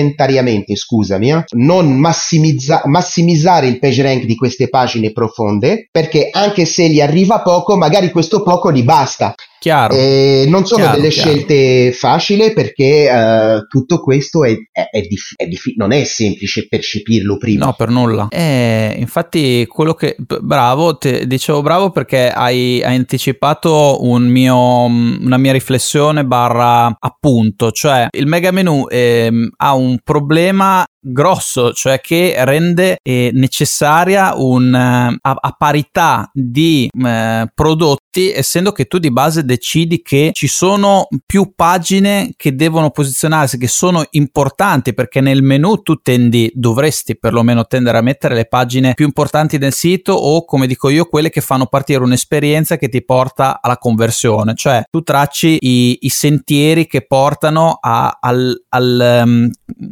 volontariamente, 0.08 0.76
scusami, 0.76 1.30
eh, 1.30 1.44
non 1.50 1.98
massimizza- 1.98 2.82
massimizzare 2.86 3.66
il 3.66 3.78
PageRank 3.78 4.24
di 4.24 4.36
queste 4.36 4.68
pagine 4.68 5.12
profonde, 5.12 5.88
perché 5.90 6.28
anche 6.30 6.64
se 6.64 6.88
gli 6.88 7.00
arriva 7.00 7.40
poco, 7.42 7.76
magari 7.76 8.10
questo 8.10 8.42
poco 8.42 8.72
gli 8.72 8.82
basta. 8.82 9.34
Chiaro. 9.58 9.94
E 9.94 10.44
non 10.48 10.64
sono 10.66 10.84
chiaro, 10.84 11.00
delle 11.00 11.10
chiaro. 11.10 11.30
scelte 11.30 11.92
facili 11.92 12.52
perché 12.52 13.08
uh, 13.10 13.66
tutto 13.66 14.00
questo 14.00 14.44
è, 14.44 14.54
è, 14.70 14.88
è, 14.90 15.00
dif- 15.00 15.34
è 15.36 15.46
dif- 15.46 15.74
non 15.76 15.92
è 15.92 16.04
semplice 16.04 16.68
percepirlo 16.68 17.36
prima. 17.36 17.66
No, 17.66 17.72
per 17.72 17.88
nulla. 17.88 18.28
Eh, 18.30 18.94
infatti, 18.98 19.66
quello 19.66 19.94
che. 19.94 20.16
Bravo, 20.18 20.96
te, 20.96 21.26
dicevo 21.26 21.62
bravo 21.62 21.90
perché 21.90 22.30
hai, 22.30 22.80
hai 22.82 22.96
anticipato 22.96 24.04
un 24.04 24.26
mio, 24.26 24.84
una 24.84 25.38
mia 25.38 25.52
riflessione 25.52 26.24
barra 26.24 26.96
appunto. 26.98 27.72
Cioè, 27.72 28.08
il 28.16 28.26
mega 28.26 28.50
menu 28.50 28.86
eh, 28.88 29.30
ha 29.56 29.74
un 29.74 29.98
problema 30.04 30.84
grosso, 31.00 31.72
cioè 31.72 32.00
che 32.00 32.34
rende 32.44 32.98
eh, 33.02 33.30
necessaria 33.32 34.34
un, 34.34 34.66
uh, 34.72 35.16
a, 35.20 35.36
a, 35.40 35.54
parità 35.56 36.28
di 36.32 36.88
uh, 36.92 37.46
prodotti, 37.54 38.32
essendo 38.32 38.72
che 38.72 38.86
tu 38.86 38.98
di 38.98 39.12
base 39.12 39.44
decidi 39.44 40.02
che 40.02 40.30
ci 40.32 40.48
sono 40.48 41.06
più 41.24 41.52
pagine 41.54 42.32
che 42.36 42.54
devono 42.54 42.90
posizionarsi, 42.90 43.58
che 43.58 43.68
sono 43.68 44.04
importanti, 44.10 44.92
perché 44.92 45.20
nel 45.20 45.42
menu 45.42 45.82
tu 45.82 45.96
tendi, 45.96 46.50
dovresti 46.54 47.16
perlomeno 47.16 47.66
tendere 47.66 47.98
a 47.98 48.02
mettere 48.02 48.34
le 48.34 48.46
pagine 48.46 48.94
più 48.94 49.06
importanti 49.06 49.58
del 49.58 49.72
sito 49.72 50.12
o, 50.12 50.44
come 50.44 50.66
dico 50.66 50.88
io, 50.88 51.06
quelle 51.06 51.30
che 51.30 51.40
fanno 51.40 51.66
partire 51.66 52.02
un'esperienza 52.02 52.76
che 52.76 52.88
ti 52.88 53.04
porta 53.04 53.60
alla 53.62 53.78
conversione, 53.78 54.54
cioè 54.54 54.82
tu 54.90 55.02
tracci 55.02 55.58
i, 55.60 55.98
i 56.00 56.08
sentieri 56.08 56.86
che 56.86 57.06
portano 57.06 57.78
a, 57.80 58.18
al, 58.20 58.64
al 58.70 59.22
um, 59.24 59.50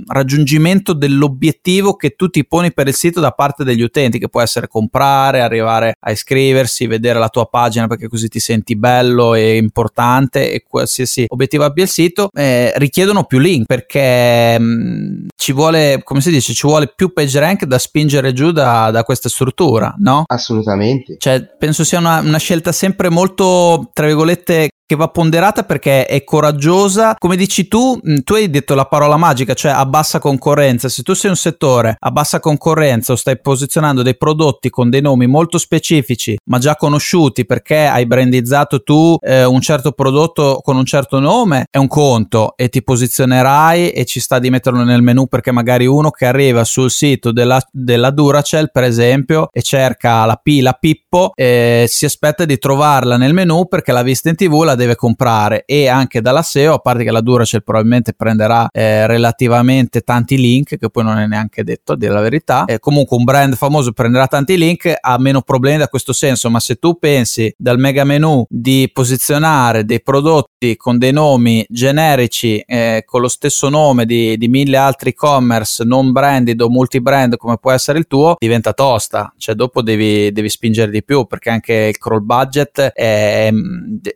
raggiungimento 0.09 0.95
dell'obiettivo 0.97 1.95
che 1.95 2.17
tu 2.17 2.29
ti 2.29 2.47
poni 2.47 2.73
per 2.73 2.89
il 2.89 2.95
sito 2.95 3.21
da 3.21 3.31
parte 3.31 3.63
degli 3.65 3.83
utenti, 3.83 4.19
che 4.19 4.29
può 4.29 4.41
essere 4.41 4.67
comprare, 4.69 5.41
arrivare 5.41 5.95
a 5.99 6.11
iscriversi, 6.11 6.87
vedere 6.87 7.19
la 7.19 7.29
tua 7.29 7.47
pagina 7.47 7.87
perché 7.87 8.09
così 8.09 8.29
ti 8.29 8.41
senti 8.41 8.77
bello 8.77 9.35
e 9.35 9.57
importante 9.57 10.51
e 10.51 10.65
qualsiasi 10.69 11.27
obiettivo 11.29 11.65
abbia 11.65 11.85
il 11.85 11.91
sito, 11.91 12.29
eh, 12.33 12.73
richiedono 12.77 13.25
più 13.25 13.39
link 13.39 13.67
perché 13.67 14.59
mh, 14.59 15.27
ci 15.37 15.53
vuole, 15.53 16.01
come 16.03 16.21
si 16.21 16.31
dice, 16.31 16.53
ci 16.53 16.67
vuole 16.67 16.93
più 16.95 17.13
page 17.13 17.39
rank 17.39 17.65
da 17.65 17.79
spingere 17.79 18.33
giù 18.33 18.51
da, 18.51 18.91
da 18.91 19.05
questa 19.05 19.29
struttura, 19.29 19.95
no? 19.99 20.25
Assolutamente. 20.27 21.17
Cioè, 21.19 21.55
penso 21.59 21.85
sia 21.85 21.99
una, 21.99 22.21
una 22.21 22.39
scelta 22.39 22.73
sempre 22.73 23.11
molto, 23.11 23.91
tra 23.93 24.07
virgolette, 24.07 24.71
che 24.87 24.95
va 24.95 25.09
ponderata 25.09 25.65
perché 25.65 26.07
è 26.07 26.23
coraggiosa. 26.23 27.17
Come 27.19 27.37
dici 27.37 27.67
tu, 27.67 27.99
tu 28.23 28.35
hai 28.35 28.49
detto 28.49 28.75
la 28.75 28.87
parola 28.87 29.17
magica, 29.17 29.53
cioè 29.53 29.73
a 29.73 29.85
bassa 29.85 30.21
concorrenza. 30.21 30.89
Se 30.89 31.03
tu 31.03 31.13
sei 31.13 31.31
un 31.31 31.37
settore 31.37 31.97
a 31.99 32.11
bassa 32.13 32.39
concorrenza 32.39 33.13
o 33.13 33.17
stai 33.17 33.41
posizionando 33.41 34.03
dei 34.03 34.17
prodotti 34.17 34.71
con 34.71 34.89
dei 34.89 35.01
nomi 35.01 35.27
molto 35.27 35.59
specifici, 35.59 36.37
ma 36.45 36.59
già 36.59 36.77
conosciuti 36.77 37.45
perché 37.45 37.87
hai 37.87 38.07
brandizzato 38.07 38.83
tu 38.83 39.17
eh, 39.21 39.45
un 39.45 39.61
certo 39.61 39.91
prodotto 39.91 40.61
con 40.63 40.77
un 40.77 40.85
certo 40.85 41.19
nome, 41.19 41.67
è 41.69 41.79
un 41.79 41.89
conto 41.89 42.55
e 42.57 42.69
ti 42.69 42.83
posizionerai 42.83 43.91
e 43.91 44.05
ci 44.05 44.21
sta 44.21 44.39
di 44.39 44.51
metterlo 44.51 44.85
nel 44.85 45.03
menu 45.03 45.27
perché 45.27 45.51
magari 45.51 45.87
uno 45.87 46.11
che 46.11 46.27
arriva 46.27 46.63
sul 46.63 46.91
sito 46.93 47.33
della, 47.33 47.61
della 47.73 48.11
Duracell, 48.11 48.71
per 48.73 48.85
esempio, 48.85 49.49
e 49.51 49.63
cerca 49.63 50.25
la 50.25 50.37
P, 50.41 50.61
la 50.61 50.75
Pippo, 50.75 51.33
eh, 51.35 51.87
si 51.89 52.05
aspetta 52.05 52.45
di 52.45 52.59
trovarla 52.59 53.17
nel 53.17 53.35
menu 53.35 53.67
perché 53.67 53.91
l'ha 53.91 54.03
vista 54.03 54.29
in 54.29 54.37
tv, 54.37 54.63
la 54.63 54.76
deve 54.77 54.95
comprare 54.95 55.65
e 55.67 55.89
anche 55.89 56.21
dalla 56.21 56.43
SEO, 56.43 56.75
a 56.75 56.79
parte 56.79 57.03
che 57.03 57.11
la 57.11 57.21
Duracell 57.21 57.63
probabilmente 57.63 58.13
prenderà 58.13 58.69
eh, 58.71 59.07
relativamente 59.07 60.03
tanti 60.03 60.37
link, 60.37 60.77
che 60.77 60.89
poi 60.89 61.03
non 61.03 61.19
è 61.19 61.27
neanche 61.27 61.65
detto 61.65 61.93
a 61.93 61.97
dire 61.97 62.13
la 62.13 62.21
verità, 62.21 62.65
eh, 62.67 62.79
comunque 62.79 63.17
un 63.17 63.25
brand 63.25 63.55
famoso 63.57 63.93
prenderà 63.93 64.27
tanti 64.27 64.57
link, 64.57 64.95
ha 64.99 65.19
meno 65.19 65.43
problemi 65.43 65.79
da 65.79 65.89
questo 65.89 66.13
senso, 66.13 66.51
ma 66.51 66.61
se 66.61 66.77
tu 66.77 66.99
pensi 66.99 67.53
dal 67.57 67.79
mega 67.79 68.05
menu 68.05 68.45
di 68.49 68.91
posizionare 68.93 69.85
dei 69.85 70.03
prodotti 70.03 70.77
con 70.77 70.99
dei 70.99 71.13
nomi 71.13 71.65
generici, 71.69 72.59
eh, 72.59 73.03
con 73.05 73.21
lo 73.21 73.29
stesso 73.29 73.69
nome 73.69 74.05
di, 74.05 74.37
di 74.37 74.49
mille 74.49 74.77
altri 74.77 75.11
e-commerce 75.11 75.85
non 75.85 76.13
branded 76.13 76.61
o 76.61 76.69
multi-brand 76.69 77.37
come 77.37 77.59
può 77.59 77.73
essere 77.73 77.99
il 77.99 78.07
tuo, 78.07 78.37
diventa 78.39 78.73
tosta, 78.73 79.33
cioè 79.37 79.55
dopo 79.55 79.83
devi, 79.83 80.33
devi 80.33 80.49
spingere 80.49 80.91
di 80.91 81.05
più 81.05 81.27
perché 81.27 81.51
anche 81.51 81.75
il 81.75 81.99
crawl 81.99 82.23
budget 82.23 82.81
è, 82.81 83.53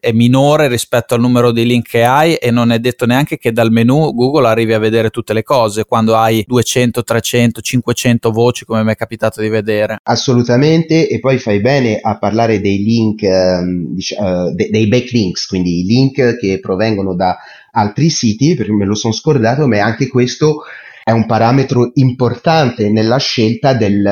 è 0.00 0.12
minore 0.12 0.49
minore 0.50 0.68
rispetto 0.68 1.14
al 1.14 1.20
numero 1.20 1.52
di 1.52 1.64
link 1.64 1.88
che 1.88 2.02
hai 2.02 2.34
e 2.34 2.50
non 2.50 2.72
è 2.72 2.78
detto 2.80 3.06
neanche 3.06 3.38
che 3.38 3.52
dal 3.52 3.70
menu 3.70 4.12
Google 4.12 4.48
arrivi 4.48 4.72
a 4.72 4.78
vedere 4.78 5.10
tutte 5.10 5.32
le 5.32 5.42
cose 5.42 5.84
quando 5.84 6.16
hai 6.16 6.44
200, 6.46 7.02
300, 7.02 7.60
500 7.60 8.30
voci 8.32 8.64
come 8.64 8.82
mi 8.82 8.92
è 8.92 8.96
capitato 8.96 9.40
di 9.40 9.48
vedere. 9.48 9.98
Assolutamente 10.02 11.08
e 11.08 11.20
poi 11.20 11.38
fai 11.38 11.60
bene 11.60 12.00
a 12.02 12.18
parlare 12.18 12.60
dei 12.60 12.82
link, 12.82 13.22
um, 13.22 13.94
uh, 13.94 14.52
de- 14.52 14.68
dei 14.70 14.88
backlinks, 14.88 15.46
quindi 15.46 15.80
i 15.80 15.84
link 15.84 16.38
che 16.38 16.58
provengono 16.60 17.14
da 17.14 17.36
altri 17.72 18.10
siti, 18.10 18.54
perché 18.54 18.72
me 18.72 18.84
lo 18.84 18.94
sono 18.94 19.12
scordato, 19.12 19.68
ma 19.68 19.80
anche 19.80 20.08
questo 20.08 20.62
è 21.02 21.10
un 21.10 21.26
parametro 21.26 21.90
importante 21.94 22.90
nella 22.90 23.18
scelta 23.18 23.72
del, 23.74 24.02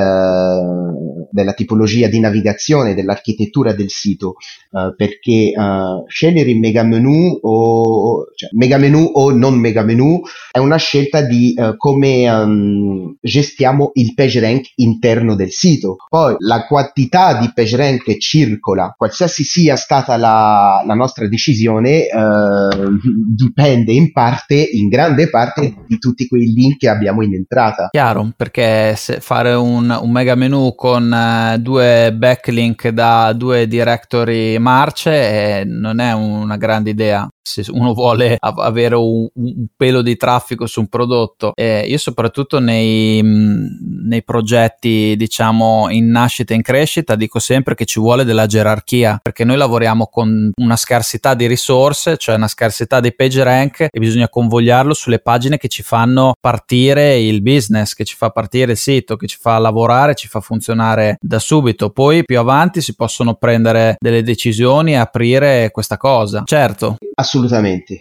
della 1.31 1.53
tipologia 1.53 2.09
di 2.09 2.21
navigazione, 2.21 2.95
dell'architettura 2.95 3.73
del 3.73 3.91
sito, 3.91 4.35
uh, 4.71 4.95
perché 4.97 5.53
uh, 5.55 6.05
scegliere 6.09 6.51
il 6.51 6.59
mega 6.59 6.83
menu 6.83 7.39
o, 7.43 8.25
cioè, 8.35 8.51
mega 8.53 8.79
menu 8.79 9.11
o 9.13 9.31
non 9.31 9.59
mega 9.59 9.83
menu 9.83 10.21
è 10.51 10.59
una 10.59 10.77
scelta 10.77 11.21
di 11.21 11.55
uh, 11.57 11.77
come 11.77 12.29
um, 12.31 13.17
gestiamo 13.21 13.91
il 13.95 14.15
PageRank 14.15 14.73
interno 14.77 15.35
del 15.35 15.51
sito. 15.51 15.97
Poi 16.09 16.37
la 16.39 16.67
quantità 16.67 17.39
di 17.39 17.51
PageRank 17.55 18.03
che 18.03 18.19
circola, 18.19 18.95
qualsiasi 18.97 19.45
sia 19.45 19.77
stata 19.77 20.17
la, 20.17 20.83
la 20.87 20.95
nostra 20.95 21.29
decisione, 21.29 22.07
dipende 23.35 23.93
in 23.93 24.13
parte, 24.13 24.55
in 24.55 24.89
grande 24.89 25.29
parte, 25.29 25.75
di 25.87 25.99
tutti 25.99 26.27
quei 26.27 26.53
link 26.53 26.78
che 26.79 26.89
abbiamo 26.89 27.23
in 27.23 27.35
entrata. 27.35 27.89
Chiaro, 27.91 28.31
perché 28.35 28.95
fare 28.97 29.53
un, 29.53 29.99
un 30.01 30.11
mega 30.11 30.35
menu 30.35 30.75
con 30.75 31.11
uh, 31.13 31.59
due 31.59 32.15
backlink 32.15 32.89
da 32.89 33.35
due 33.35 33.69
directory 33.69 34.57
marce 34.57 35.61
eh, 35.61 35.65
non 35.65 36.01
è 36.01 36.13
una 36.13 36.57
grande 36.57 36.91
idea 36.91 37.29
se 37.49 37.65
uno 37.71 37.95
vuole 37.95 38.37
av- 38.39 38.61
avere 38.61 38.95
un, 38.95 39.27
un, 39.33 39.67
pelo 39.77 40.03
di 40.03 40.17
traffico 40.17 40.67
su 40.67 40.81
un 40.81 40.89
prodotto. 40.89 41.53
Eh, 41.55 41.87
io 41.87 41.99
soprattutto 41.99 42.61
nei, 42.61 43.23
mh, 43.23 44.07
nei 44.07 44.23
progetti 44.23 45.15
diciamo 45.17 45.89
in 45.91 46.11
nascita 46.11 46.53
e 46.53 46.57
in 46.57 46.63
crescita 46.63 47.15
dico 47.15 47.39
sempre 47.39 47.75
che 47.75 47.85
ci 47.85 48.01
vuole 48.01 48.25
della 48.25 48.47
gerarchia 48.47 49.19
perché 49.23 49.45
noi 49.45 49.57
lavoriamo 49.57 50.07
con 50.07 50.51
una 50.57 50.77
scarsità 50.77 51.35
di 51.35 51.47
risorse, 51.47 52.17
cioè 52.17 52.37
una 52.37 52.49
scarsità 52.49 53.01
di 53.01 53.15
page 53.15 53.43
rank 53.43 53.87
e 53.91 53.99
bisogna 53.99 54.29
convogliarlo 54.29 54.95
sulle 54.95 55.19
pagine 55.19 55.57
che 55.59 55.69
ci 55.69 55.83
fanno 55.83 56.35
partire 56.41 57.19
il 57.19 57.43
business, 57.43 57.95
che 57.95 58.05
ci 58.05 58.17
fa 58.17 58.31
partire 58.31 58.73
il 58.73 58.79
sito, 58.79 59.17
che 59.17 59.27
ci 59.27 59.39
fa 59.41 59.59
lavorare, 59.59 60.15
ci 60.15 60.29
fa 60.29 60.41
funzionare 60.41 61.17
da 61.21 61.39
subito. 61.39 61.91
Poi 61.91 62.25
più 62.25 62.39
avanti 62.39 62.81
si 62.81 62.95
possono 62.95 63.35
prendere 63.35 63.97
delle 63.99 64.23
decisioni 64.23 64.93
e 64.93 64.97
aprire 64.97 65.71
questa 65.71 65.97
cosa. 65.97 66.43
Certo. 66.45 66.97
Assolutamente, 67.15 67.38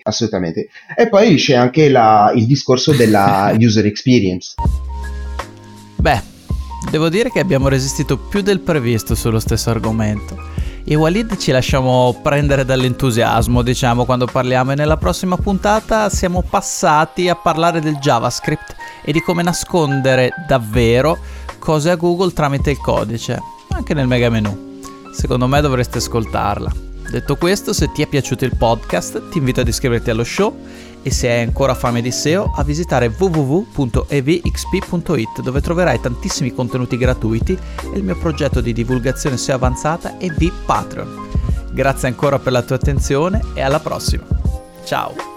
assolutamente. 0.03 0.67
E 0.95 1.09
poi 1.09 1.35
c'è 1.35 1.55
anche 1.55 1.89
la, 1.89 2.31
il 2.35 2.45
discorso 2.45 2.93
della 2.93 3.53
user 3.59 3.85
experience. 3.85 4.55
Beh, 5.95 6.21
devo 6.91 7.09
dire 7.09 7.29
che 7.31 7.39
abbiamo 7.39 7.67
resistito 7.67 8.17
più 8.17 8.41
del 8.41 8.59
previsto 8.59 9.15
sullo 9.15 9.39
stesso 9.39 9.69
argomento. 9.69 10.55
E 10.89 10.95
Walid 10.95 11.35
ci 11.35 11.51
lasciamo 11.51 12.17
prendere 12.23 12.63
dall'entusiasmo, 12.63 13.61
diciamo, 13.61 14.05
quando 14.05 14.25
parliamo 14.25 14.71
e 14.71 14.75
nella 14.75 14.95
prossima 14.95 15.35
puntata 15.35 16.09
siamo 16.09 16.41
passati 16.41 17.27
a 17.27 17.35
parlare 17.35 17.81
del 17.81 17.97
JavaScript 17.97 18.75
e 19.03 19.11
di 19.11 19.19
come 19.19 19.43
nascondere 19.43 20.31
davvero 20.47 21.17
cose 21.59 21.89
a 21.89 21.95
Google 21.95 22.31
tramite 22.31 22.71
il 22.71 22.77
codice, 22.77 23.37
anche 23.69 23.93
nel 23.93 24.07
mega 24.07 24.29
menu. 24.29 24.79
Secondo 25.11 25.47
me 25.47 25.59
dovreste 25.59 25.97
ascoltarla. 25.97 26.86
Detto 27.09 27.35
questo, 27.37 27.73
se 27.73 27.91
ti 27.91 28.01
è 28.01 28.07
piaciuto 28.07 28.45
il 28.45 28.55
podcast, 28.55 29.29
ti 29.29 29.37
invito 29.37 29.61
ad 29.61 29.67
iscriverti 29.67 30.09
allo 30.09 30.23
show 30.25 30.55
e 31.01 31.11
se 31.11 31.29
hai 31.29 31.43
ancora 31.43 31.73
fame 31.73 32.01
di 32.01 32.11
SEO 32.11 32.51
a 32.55 32.63
visitare 32.63 33.13
www.evxp.it 33.17 33.71
dove 35.41 35.61
troverai 35.61 36.01
tantissimi 36.01 36.53
contenuti 36.53 36.97
gratuiti 36.97 37.57
e 37.93 37.97
il 37.97 38.03
mio 38.03 38.17
progetto 38.17 38.59
di 38.59 38.73
divulgazione 38.73 39.37
SEO 39.37 39.55
avanzata 39.55 40.17
e 40.17 40.33
di 40.35 40.51
Patreon. 40.65 41.29
Grazie 41.71 42.09
ancora 42.09 42.39
per 42.39 42.51
la 42.51 42.61
tua 42.63 42.75
attenzione 42.75 43.41
e 43.53 43.61
alla 43.61 43.79
prossima. 43.79 44.25
Ciao! 44.83 45.36